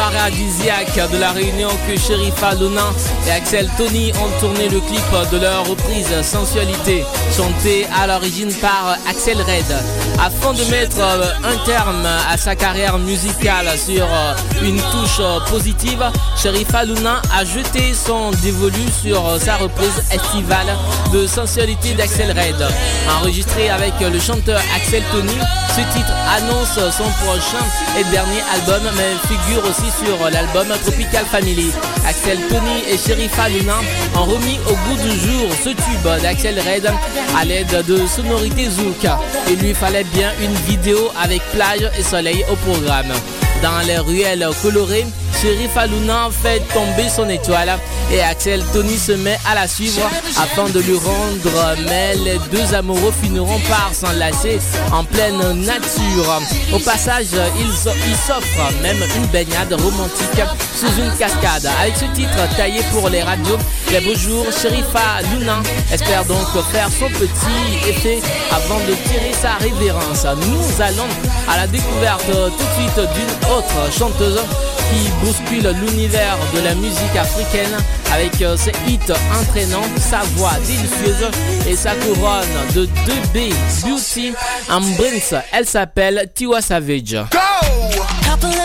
préparé 0.03 0.19
à 0.19 0.29
10 0.29 0.52
de 0.63 1.17
La 1.17 1.31
Réunion 1.33 1.67
que 1.85 1.99
Sherifa 1.99 2.55
Luna 2.55 2.93
et 3.27 3.31
Axel 3.31 3.69
Tony 3.77 4.13
ont 4.13 4.39
tourné 4.39 4.69
le 4.69 4.79
clip 4.79 5.03
de 5.29 5.37
leur 5.37 5.67
reprise 5.67 6.07
Sensualité, 6.21 7.03
chantée 7.35 7.85
à 7.93 8.07
l'origine 8.07 8.53
par 8.61 8.95
Axel 9.09 9.41
Red. 9.41 9.75
Afin 10.23 10.53
de 10.53 10.63
mettre 10.71 10.99
euh, 10.99 11.33
un 11.43 11.65
terme 11.65 12.05
à 12.05 12.37
sa 12.37 12.55
carrière 12.55 12.97
musicale 12.97 13.67
sur 13.77 14.05
euh, 14.05 14.33
une 14.63 14.77
touche 14.77 15.19
euh, 15.19 15.39
positive, 15.49 16.01
Sherifa 16.41 16.85
Luna 16.85 17.21
a 17.37 17.43
jeté 17.43 17.93
son 17.93 18.31
dévolu 18.41 18.85
sur 19.01 19.21
sa 19.41 19.57
reprise 19.57 20.01
estivale 20.13 20.77
de 21.11 21.27
Sensualité 21.27 21.93
d'Axel 21.93 22.31
Red. 22.31 22.65
Enregistré 23.19 23.69
avec 23.69 23.93
le 23.99 24.19
chanteur 24.19 24.61
Axel 24.77 25.03
Tony, 25.11 25.37
ce 25.71 25.81
titre 25.97 26.13
annonce 26.37 26.75
son 26.95 27.09
prochain 27.25 27.65
et 27.99 28.03
dernier 28.11 28.41
album 28.53 28.83
mais 28.95 29.11
figure 29.27 29.63
aussi 29.65 29.91
sur 30.05 30.29
l'album 30.29 30.52
Tropical 30.53 31.25
Family. 31.25 31.71
Axel 32.07 32.37
Tony 32.47 32.83
et 32.87 32.97
Sherifa 32.97 33.49
Luna 33.49 33.77
ont 34.15 34.25
remis 34.25 34.59
au 34.69 34.73
goût 34.73 35.01
du 35.01 35.19
jour 35.19 35.49
ce 35.63 35.69
tube 35.69 36.21
d'Axel 36.21 36.59
Red 36.59 36.91
à 37.35 37.43
l'aide 37.43 37.83
de 37.87 38.05
sonorités 38.05 38.69
zouk. 38.69 39.07
Il 39.49 39.59
lui 39.59 39.73
fallait 39.73 40.03
bien 40.13 40.31
une 40.41 40.53
vidéo 40.67 41.11
avec 41.19 41.41
plage 41.53 41.89
et 41.97 42.03
soleil 42.03 42.45
au 42.51 42.55
programme. 42.55 43.11
Dans 43.63 43.79
les 43.87 43.97
ruelles 43.97 44.47
colorées, 44.61 45.07
Sherifa 45.41 45.87
Luna 45.87 46.29
fait 46.31 46.59
tomber 46.73 47.09
son 47.09 47.27
étoile 47.29 47.77
et 48.11 48.21
Axel 48.21 48.63
Tony 48.71 48.97
se 48.97 49.11
met 49.13 49.37
à 49.49 49.55
la 49.55 49.67
suivre 49.67 50.09
afin 50.37 50.69
de 50.69 50.79
lui 50.79 50.95
rendre, 50.95 51.75
mais 51.87 52.15
les 52.15 52.37
deux 52.51 52.73
amoureux 52.73 53.13
finiront 53.21 53.59
par 53.69 53.91
s'enlacer 53.93 54.59
en 54.91 55.03
pleine 55.03 55.39
nature. 55.61 56.41
Au 56.73 56.79
passage, 56.79 57.27
ils 57.59 57.89
ils 58.07 58.15
s'offrent 58.15 58.81
même 58.81 59.03
une 59.15 59.25
baignade 59.27 59.73
romantique 59.73 60.43
sous 60.75 61.01
une 61.01 61.11
cascade. 61.17 61.69
Avec 61.81 61.95
ce 61.97 62.05
titre 62.15 62.37
taillé 62.55 62.81
pour 62.91 63.09
les 63.09 63.21
radios, 63.23 63.57
les 63.91 63.99
beaux 64.01 64.15
jours, 64.15 64.45
Sherifa 64.51 65.21
Luna 65.31 65.61
espère 65.91 66.25
donc 66.25 66.47
faire 66.71 66.87
son 66.89 67.09
petit 67.09 67.89
effet 67.89 68.19
avant 68.51 68.79
de 68.79 68.93
tirer 69.09 69.33
sa 69.33 69.55
révérence. 69.55 70.25
Nous 70.37 70.81
allons 70.81 71.07
à 71.49 71.57
la 71.57 71.67
découverte 71.67 72.25
tout 72.27 72.33
de 72.33 72.81
suite 72.81 73.09
d'une 73.13 73.51
autre 73.51 73.91
chanteuse 73.97 74.39
qui 74.91 75.09
bouscule 75.23 75.73
l'univers 75.81 76.37
de 76.53 76.59
la 76.61 76.75
musique 76.75 77.15
africaine 77.17 77.77
avec 78.13 78.41
euh, 78.41 78.57
ses 78.57 78.71
hits 78.87 78.99
entraînants, 79.33 79.87
sa 79.97 80.19
voix 80.35 80.53
délicieuse 80.67 81.29
et 81.67 81.75
sa 81.75 81.95
couronne 81.95 82.45
de 82.75 82.85
2B 82.85 83.53
Beauty 83.83 84.33
en 84.69 84.81
Brinks. 84.81 85.33
Elle 85.51 85.65
s'appelle 85.65 86.29
Tiwa 86.35 86.61
Savage. 86.61 87.17
Couple 88.29 88.63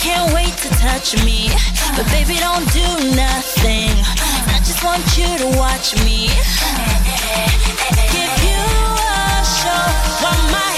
can't 0.00 0.32
wait 0.32 0.56
to 0.58 0.68
touch 0.78 1.16
me, 1.24 1.50
but 1.96 2.06
baby 2.10 2.36
don't 2.38 2.66
do 2.72 2.88
nothing. 3.16 3.90
I 4.54 4.60
just 4.64 4.84
want 4.84 5.02
you 5.18 5.26
to 5.38 5.58
watch 5.58 5.96
me. 6.04 6.28
Give 8.14 8.34
you 8.46 8.62
a 8.62 9.44
show 9.44 9.86
while 10.22 10.42
my 10.54 10.77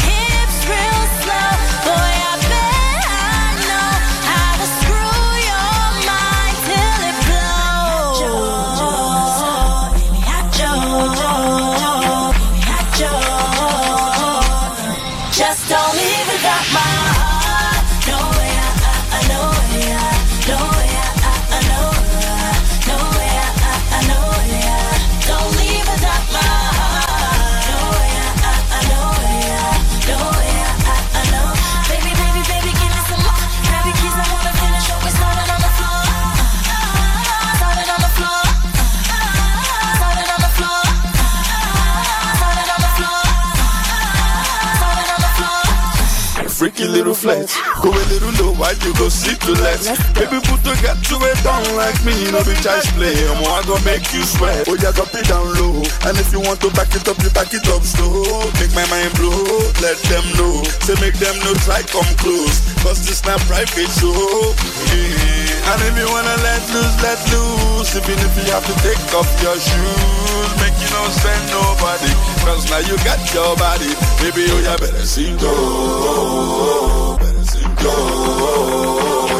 Freaky 46.81 46.97
little 46.97 47.15
flex, 47.15 47.61
go 47.83 47.93
a 47.93 48.05
little 48.09 48.33
low 48.41 48.53
while 48.57 48.73
you 48.73 48.95
go 48.95 49.11
sit 49.11 49.39
to 49.43 49.53
let. 49.53 49.85
Baby, 50.17 50.41
put 50.49 50.65
to 50.65 50.73
get 50.81 50.97
to 51.13 51.17
it 51.29 51.37
down 51.45 51.61
like 51.77 52.01
me, 52.07 52.17
no 52.33 52.41
be 52.41 52.57
child's 52.65 52.89
play. 52.97 53.13
I'm 53.29 53.45
I 53.45 53.61
gonna 53.69 53.85
make 53.85 54.11
you 54.15 54.25
sweat. 54.25 54.67
Oh, 54.67 54.81
yeah, 54.81 54.91
drop 54.93 55.13
it 55.13 55.29
down 55.29 55.45
low. 55.61 55.85
And 56.09 56.17
if 56.17 56.33
you 56.33 56.41
want 56.41 56.63
to 56.63 56.71
back 56.73 56.89
it 56.97 57.07
up, 57.07 57.21
you 57.21 57.29
back 57.37 57.53
it 57.53 57.69
up 57.69 57.85
slow. 57.85 58.25
Make 58.57 58.73
my 58.73 58.89
mind 58.89 59.13
blow, 59.21 59.45
let 59.85 60.01
them 60.09 60.25
know. 60.41 60.65
Say 60.81 60.97
make 61.05 61.21
them 61.21 61.37
know, 61.45 61.53
try 61.69 61.83
come 61.83 62.09
close. 62.17 62.65
Cause 62.81 63.05
this 63.05 63.23
not 63.27 63.41
private 63.41 63.93
show. 64.01 64.57
Yeah. 64.97 65.50
And 65.71 65.81
if 65.87 65.95
you 66.03 66.09
wanna 66.11 66.35
let 66.43 66.63
loose, 66.75 66.97
let 67.03 67.21
loose. 67.31 67.95
Even 67.95 68.19
if 68.27 68.35
you 68.43 68.51
have 68.53 68.67
to 68.67 68.75
take 68.83 68.99
off 69.15 69.31
your 69.43 69.55
shoes, 69.55 70.51
make 70.59 70.75
you 70.83 70.91
not 70.91 71.11
spend 71.15 71.45
nobody. 71.55 72.11
Cause 72.43 72.69
now 72.71 72.79
you 72.83 72.97
got 73.07 73.21
your 73.33 73.55
body. 73.57 73.95
Baby, 74.19 74.51
oh, 74.51 74.61
yeah, 74.67 74.77
better 74.83 75.07
sing 75.07 75.37
go. 75.39 77.17
Better 77.21 77.45
sing 77.45 77.75
go. 77.79 77.95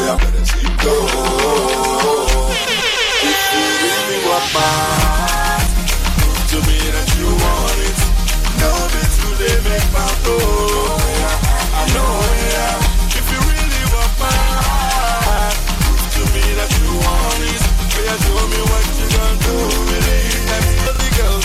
Yeah, 0.07 0.17
better 0.23 0.45
sing 0.45 0.75
go. 0.79 0.95
If 3.27 3.43
you 3.51 3.67
really 3.83 4.19
want 4.25 4.47
my 4.53 5.00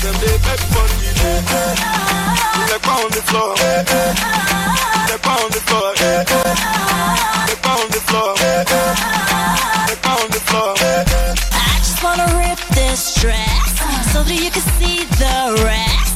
them 0.07 0.21
they 0.21 0.37
day. 0.39 0.57
Step 2.67 2.87
on 2.97 3.11
the 3.11 3.23
floor. 3.29 3.55
On 5.27 5.51
the 5.51 5.61
floor. 5.67 5.91
On 7.73 7.89
the 7.91 8.01
floor. 8.09 8.31
On 10.13 10.29
the 10.31 10.41
floor. 10.49 10.75
I 11.53 11.79
just 11.79 12.01
wanna 12.05 12.29
rip 12.39 12.61
this 12.75 13.15
dress 13.21 13.71
so 14.13 14.23
that 14.23 14.39
you 14.45 14.51
can 14.51 14.63
see 14.79 14.99
the 15.19 15.63
rest. 15.65 16.16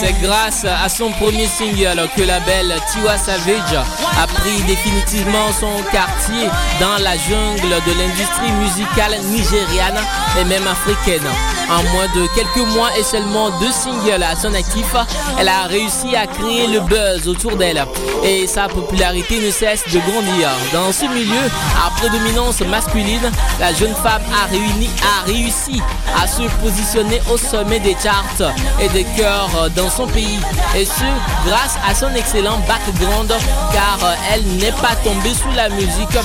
C'est 0.00 0.12
grâce 0.20 0.64
à 0.64 0.88
son 0.88 1.10
premier 1.12 1.46
single 1.46 2.08
que 2.16 2.22
la 2.22 2.40
belle 2.40 2.74
Tiwa 2.92 3.16
Savage 3.16 3.74
a 3.74 4.26
pris 4.26 4.62
définitivement 4.66 5.50
son 5.58 5.82
quartier 5.90 6.48
dans 6.80 7.02
la 7.02 7.16
jungle 7.16 7.74
de 7.86 7.98
l'industrie 7.98 8.52
musicale 8.60 9.18
nigériane 9.24 9.98
et 10.38 10.44
même 10.44 10.66
africaine. 10.66 11.26
En 11.70 11.82
moins 11.94 12.08
de 12.14 12.26
quelques 12.34 12.68
mois 12.74 12.90
et 12.98 13.02
seulement 13.02 13.48
deux 13.58 13.72
singles 13.72 14.22
à 14.22 14.36
son 14.36 14.52
actif, 14.52 14.94
elle 15.38 15.48
a 15.48 15.62
réussi 15.64 16.14
à 16.14 16.26
créer 16.26 16.66
le 16.66 16.80
buzz 16.80 17.26
autour 17.26 17.56
d'elle 17.56 17.82
et 18.22 18.46
sa 18.46 18.68
popularité 18.68 19.40
ne 19.40 19.50
cesse 19.50 19.84
de 19.90 19.98
grandir. 20.00 20.50
Dans 20.72 20.92
ce 20.92 21.06
milieu 21.06 21.50
à 21.84 21.90
prédominance 21.98 22.60
masculine, 22.60 23.30
la 23.58 23.72
jeune 23.72 23.94
femme 23.94 24.22
a, 24.32 24.44
a 24.44 25.26
réussi 25.26 25.80
à 26.22 26.26
se 26.26 26.42
positionner 26.62 27.22
au 27.32 27.38
sommet 27.38 27.80
des 27.80 27.96
charts 28.02 28.24
et 28.80 28.88
des 28.88 29.04
cœurs 29.16 29.50
euh, 29.56 29.68
dans 29.70 29.90
son 29.90 30.06
pays. 30.06 30.38
Et 30.76 30.84
ce, 30.84 31.04
grâce 31.46 31.76
à 31.88 31.94
son 31.94 32.12
excellent 32.14 32.58
background, 32.66 33.32
car 33.72 33.98
euh, 34.02 34.14
elle 34.32 34.44
n'est 34.56 34.72
pas 34.72 34.94
tombée 35.02 35.34
sous 35.34 35.50
la 35.54 35.68
musique 35.68 36.18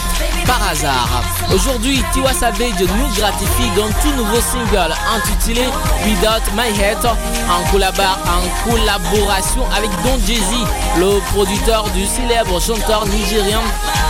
par 0.45 0.61
hasard. 0.69 1.23
Aujourd'hui, 1.53 2.03
Tiwa 2.13 2.33
Savage 2.33 2.79
nous 2.79 3.15
gratifie 3.15 3.69
d'un 3.75 3.89
tout 4.01 4.15
nouveau 4.17 4.39
single 4.41 4.93
intitulé 5.15 5.65
Without 6.05 6.43
My 6.55 6.69
Head 6.81 6.97
en, 7.05 7.53
en 7.53 8.69
collaboration 8.69 9.63
avec 9.75 9.89
Don 10.03 10.17
Jay-Z, 10.25 10.53
le 10.97 11.19
producteur 11.33 11.83
du 11.91 12.05
célèbre 12.05 12.59
chanteur 12.61 13.05
nigérien 13.07 13.61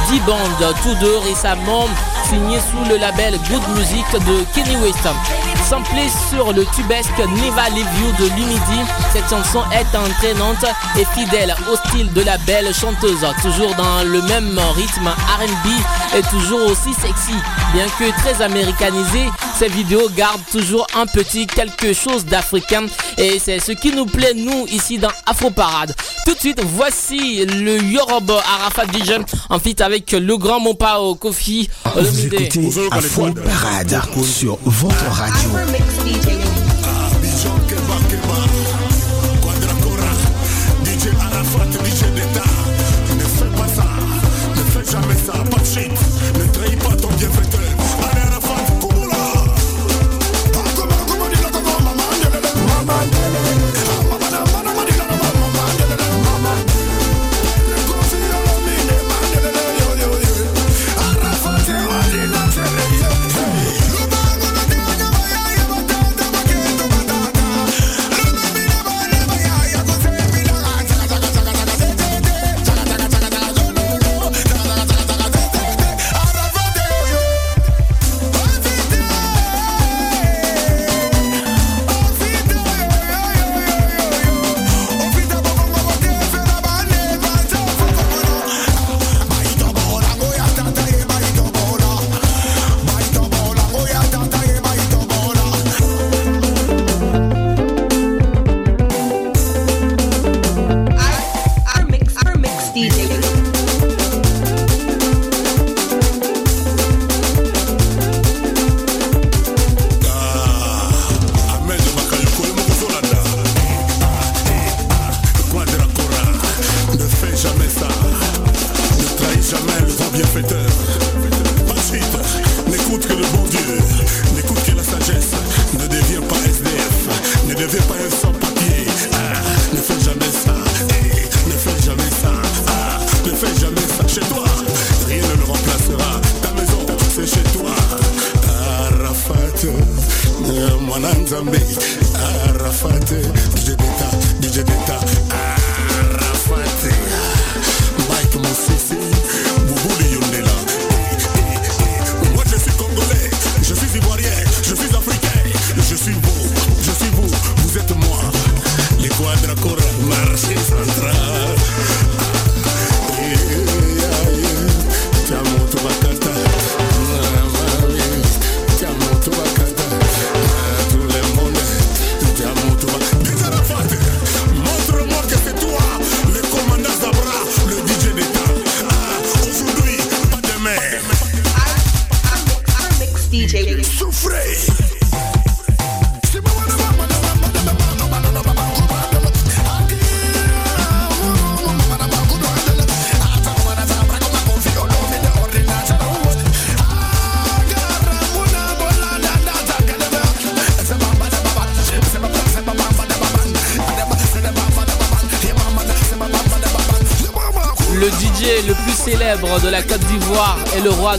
D-Bond, 0.10 0.74
tous 0.82 0.96
deux 0.96 1.18
récemment 1.20 1.86
signés 2.28 2.60
sous 2.60 2.90
le 2.90 2.98
label 2.98 3.38
Good 3.50 3.78
Music 3.78 4.06
de 4.14 4.44
Kenny 4.54 4.76
West. 4.78 5.08
Samplé 5.68 6.08
sur 6.30 6.52
le 6.52 6.66
tubesque 6.66 7.18
Leave 7.18 7.76
You 7.76 8.12
de 8.18 8.30
Lumidi, 8.36 8.90
cette 9.14 9.30
chanson 9.30 9.62
est 9.72 9.96
entraînante 9.96 10.66
et 10.98 11.06
fidèle 11.14 11.56
au 11.72 11.76
style 11.76 12.12
de 12.14 12.22
la 12.22 12.38
belle 12.40 12.74
chanteuse, 12.74 13.26
toujours 13.44 13.76
dans 13.76 14.04
le 14.04 14.22
même 14.24 14.60
rythme 14.76 15.08
R&B 15.08 16.18
et 16.18 16.22
toujours 16.24 16.66
aussi 16.72 16.94
sexy. 16.94 17.36
Bien 17.74 17.86
que 18.00 18.10
très 18.22 18.42
américanisée, 18.42 19.30
ces 19.58 19.68
vidéos 19.68 20.10
gardent 20.16 20.42
toujours 20.52 20.88
un 20.96 21.06
petit 21.06 21.46
quelque 21.46 21.94
chose 21.94 22.26
d'africain 22.26 22.86
et 23.18 23.38
c'est 23.38 23.60
ce 23.60 23.74
qui 23.74 23.92
nous 23.92 24.06
plaît 24.06 24.34
nous 24.36 24.66
ici 24.70 24.98
dans 24.98 25.12
Afro 25.28 25.52
Parade. 25.52 25.94
Tout 26.26 26.34
de 26.34 26.40
suite, 26.40 26.62
voici 26.64 27.46
le 27.46 27.82
Yorob 27.84 28.32
Arafat 28.32 28.86
DJ 28.86 29.20
en 29.50 29.60
feat 29.60 29.82
avec 29.82 29.99
le 30.12 30.38
grand 30.38 30.60
Mopao 30.60 31.16
Kofi 31.16 31.70
Vous 31.86 32.00
Olomide. 32.00 32.34
écoutez 32.34 32.88
Afro 32.92 33.30
Parade 33.32 34.02
sur 34.24 34.58
votre 34.66 35.06
radio. 35.12 35.50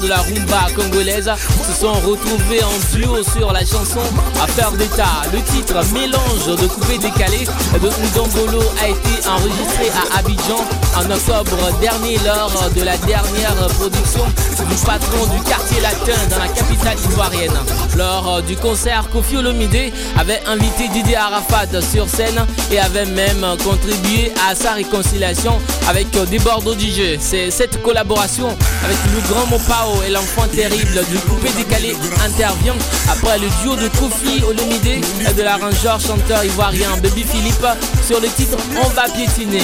De 0.02 0.08
la 0.08 0.18
rumba 0.18 0.66
congolaise 0.74 1.30
se 1.66 1.80
sont 1.80 1.92
retrouvés 1.92 2.62
en 2.62 2.96
duo 2.96 3.22
sur 3.22 3.52
la 3.52 3.60
chanson 3.60 4.00
Affaire 4.42 4.72
d'État. 4.72 5.22
Le 5.32 5.40
titre 5.42 5.74
Mélange 5.92 6.60
de 6.60 6.66
coupé 6.66 6.98
décalé 6.98 7.46
de 7.74 7.88
Ndombolo 8.12 8.62
a 8.82 8.88
été 8.88 9.28
enregistré 9.28 9.90
à 9.90 10.18
Abidjan 10.18 10.64
en 10.96 11.10
octobre 11.10 11.78
dernier 11.80 12.18
lors 12.24 12.70
de 12.74 12.82
la 12.82 12.96
dernière 12.98 13.54
production 13.78 14.24
du 14.68 14.76
patron 14.86 15.26
du 15.34 15.42
quartier 15.42 15.80
latin 15.80 16.18
dans 16.30 16.38
la 16.38 16.48
capitale 16.48 16.96
ivoirienne. 17.10 17.58
Lors 17.96 18.42
du 18.42 18.56
concert, 18.56 19.08
Kofi 19.12 19.36
Olomide 19.36 19.92
avait 20.18 20.40
invité 20.46 20.88
Didier 20.88 21.16
Arafat 21.16 21.80
sur 21.82 22.08
scène 22.08 22.46
et 22.72 22.78
avait 22.78 23.06
même 23.06 23.44
contribué 23.64 24.32
à 24.48 24.54
sa 24.54 24.72
réconciliation 24.72 25.58
avec 25.88 26.10
des 26.28 26.38
Bordeaux 26.38 26.74
DJ. 26.74 27.18
C'est 27.20 27.50
cette 27.50 27.82
collaboration 27.82 28.56
avec 28.84 28.98
le 29.14 29.20
grand 29.28 29.46
Mopao 29.46 30.02
et 30.06 30.10
l'enfant 30.10 30.46
terrible 30.48 31.04
du 31.10 31.18
coupé 31.18 31.50
décalé 31.56 31.94
intervient 32.24 32.74
après 33.10 33.38
le 33.38 33.48
duo 33.62 33.76
de 33.76 33.88
Kofi 33.98 34.42
Olomide 34.44 35.04
et 35.28 35.34
de 35.34 35.42
l'arrangeur 35.42 36.00
chanteur 36.00 36.44
ivoirien 36.44 36.96
Baby 37.02 37.24
Philippe 37.24 37.66
sur 38.06 38.20
le 38.20 38.28
titre 38.28 38.56
On 38.82 38.88
va 38.90 39.04
piétiner. 39.08 39.62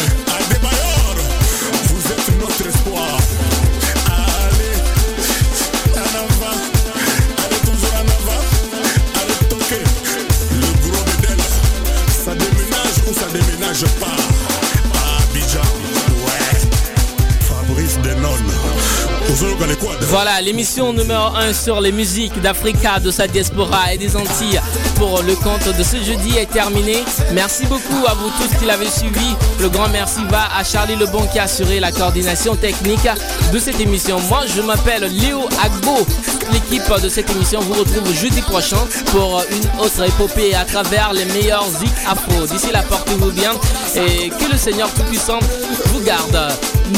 Voilà, 20.08 20.40
l'émission 20.40 20.92
numéro 20.92 21.34
1 21.36 21.52
sur 21.52 21.80
les 21.80 21.92
musiques 21.92 22.40
d'Africa, 22.40 23.00
de 23.00 23.10
sa 23.10 23.26
diaspora 23.26 23.92
et 23.92 23.98
des 23.98 24.16
Antilles 24.16 24.60
pour 24.96 25.22
le 25.22 25.34
compte 25.36 25.76
de 25.76 25.82
ce 25.82 25.96
jeudi 26.02 26.36
est 26.38 26.50
terminé. 26.50 27.04
Merci 27.32 27.66
beaucoup 27.66 28.06
à 28.06 28.14
vous 28.14 28.30
tous 28.30 28.58
qui 28.58 28.64
l'avez 28.64 28.88
suivi. 28.88 29.36
Le 29.60 29.68
grand 29.68 29.88
merci 29.88 30.20
va 30.30 30.48
à 30.56 30.64
Charlie 30.64 30.96
Lebon 30.96 31.26
qui 31.32 31.38
a 31.38 31.44
assuré 31.44 31.80
la 31.80 31.92
coordination 31.92 32.56
technique 32.56 33.08
de 33.52 33.58
cette 33.58 33.80
émission. 33.80 34.20
Moi, 34.28 34.42
je 34.54 34.62
m'appelle 34.62 35.04
Léo 35.04 35.48
Agbo. 35.62 36.06
L'équipe 36.52 36.90
de 37.02 37.08
cette 37.08 37.30
émission 37.30 37.60
vous 37.60 37.74
retrouve 37.74 38.14
jeudi 38.14 38.40
prochain 38.42 38.78
pour 39.06 39.42
une 39.50 39.84
autre 39.84 40.02
épopée 40.06 40.54
à 40.54 40.64
travers 40.64 41.12
les 41.12 41.24
meilleurs 41.26 41.68
zik 41.68 41.92
afro. 42.08 42.46
D'ici 42.46 42.70
là, 42.72 42.82
portez-vous 42.88 43.32
bien 43.32 43.52
et 43.96 44.30
que 44.30 44.50
le 44.50 44.56
Seigneur 44.56 44.88
Tout-Puissant 44.94 45.40
vous 45.86 46.00
garde. 46.00 46.38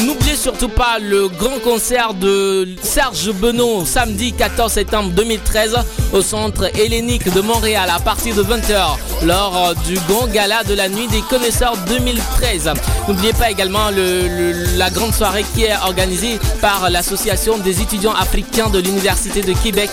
N'oubliez 0.05 0.37
surtout 0.37 0.69
pas 0.69 0.99
le 1.01 1.29
grand 1.29 1.59
concert 1.65 2.13
de 2.21 2.69
Serge 2.83 3.31
Benoît 3.33 3.85
samedi 3.87 4.33
14 4.33 4.73
septembre 4.73 5.11
2013 5.11 5.77
au 6.13 6.23
centre 6.23 6.71
hellénique 6.79 7.33
de 7.33 7.41
Montréal 7.41 7.89
à 7.95 8.01
partir 8.01 8.35
de 8.35 8.43
20h 8.43 8.97
lors 9.25 9.75
du 9.87 9.95
grand 10.09 10.27
gala 10.27 10.65
de 10.65 10.75
la 10.75 10.89
nuit 10.89 11.07
des 11.09 11.21
connaisseurs 11.23 11.77
2013. 11.89 12.71
N'oubliez 13.09 13.33
pas 13.33 13.51
également 13.51 13.91
le- 13.91 14.29
le- 14.29 14.77
la 14.77 14.91
grande 14.91 15.15
soirée 15.15 15.45
qui 15.55 15.65
est 15.65 15.77
organisée 15.85 16.39
par 16.61 16.89
l'association 16.91 17.59
des 17.59 17.81
étudiants 17.83 18.15
africains 18.15 18.69
de 18.71 18.79
l'Université 18.79 19.43
de 19.43 19.53
Québec 19.53 19.91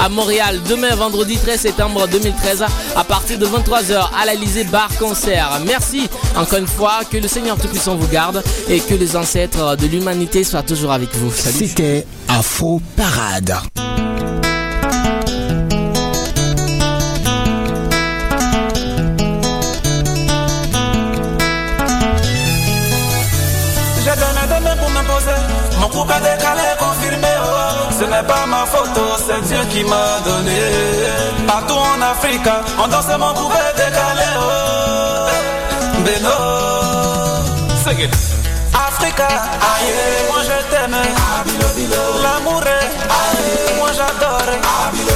à 0.00 0.08
Montréal 0.08 0.60
demain 0.68 0.94
vendredi 0.94 1.36
13 1.38 1.60
septembre 1.60 2.06
2013 2.08 2.64
à 2.96 3.04
partir 3.04 3.38
de 3.38 3.46
23h 3.46 4.10
à 4.20 4.26
l'Alizé 4.26 4.64
Bar 4.64 4.88
Concert. 4.98 5.60
Merci 5.66 6.08
encore 6.36 6.58
une 6.58 6.66
fois, 6.66 7.00
que 7.10 7.16
le 7.16 7.28
Seigneur 7.28 7.56
Tout-Puissant 7.56 7.96
vous 7.96 8.08
garde 8.08 8.42
et 8.68 8.80
que 8.80 8.94
les 8.94 9.16
ancêtres 9.16 9.76
de 9.76 9.86
l'humanité 9.86 10.44
soient 10.44 10.62
toujours 10.62 10.92
avec 10.92 11.14
vous. 11.16 11.32
Salut. 11.32 11.65
C'était 11.66 12.06
Afro 12.28 12.80
Parade. 12.96 13.56
Mon 25.80 25.88
couple 25.88 26.12
a 26.12 26.20
décalé, 26.20 26.62
confirmé. 26.78 27.26
oh. 27.42 27.92
Ce 27.98 28.04
n'est 28.04 28.22
pas 28.22 28.46
ma 28.46 28.64
photo, 28.66 29.00
c'est 29.26 29.40
Dieu 29.48 29.58
qui 29.70 29.82
m'a 29.82 30.20
donné. 30.24 30.60
Partout 31.48 31.74
en 31.74 32.00
Afrique, 32.00 32.48
on 32.78 32.86
danse 32.86 33.08
mon 33.18 33.34
couple 33.34 33.56
est 33.56 33.76
décalé. 33.76 34.28
Oh. 34.38 35.26
Beno, 36.04 36.30
sing 37.84 38.04
it. 38.04 38.35
Africa, 39.18 39.28
aïe, 39.60 39.92
moi 40.28 40.42
je 40.42 40.70
t'aime. 40.70 40.96
L'amour 42.22 42.62
est, 42.66 43.76
moi 43.78 43.90
j'adore. 43.92 45.15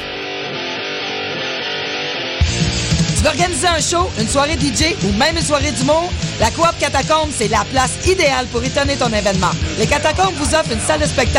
Tu 3.21 3.67
un 3.67 3.79
show, 3.79 4.09
une 4.19 4.27
soirée 4.27 4.57
DJ 4.59 4.95
ou 5.03 5.11
même 5.11 5.37
une 5.37 5.43
soirée 5.43 5.71
d'humour? 5.71 6.11
La 6.39 6.49
Coop 6.49 6.73
Catacombe, 6.79 7.29
c'est 7.31 7.49
la 7.49 7.63
place 7.65 7.91
idéale 8.07 8.47
pour 8.47 8.63
étonner 8.63 8.95
ton 8.95 9.13
événement. 9.13 9.51
Les 9.77 9.85
Catacombes 9.85 10.33
vous 10.37 10.55
offrent 10.55 10.71
une 10.71 10.79
salle 10.79 11.01
de 11.01 11.05
spectacle 11.05 11.37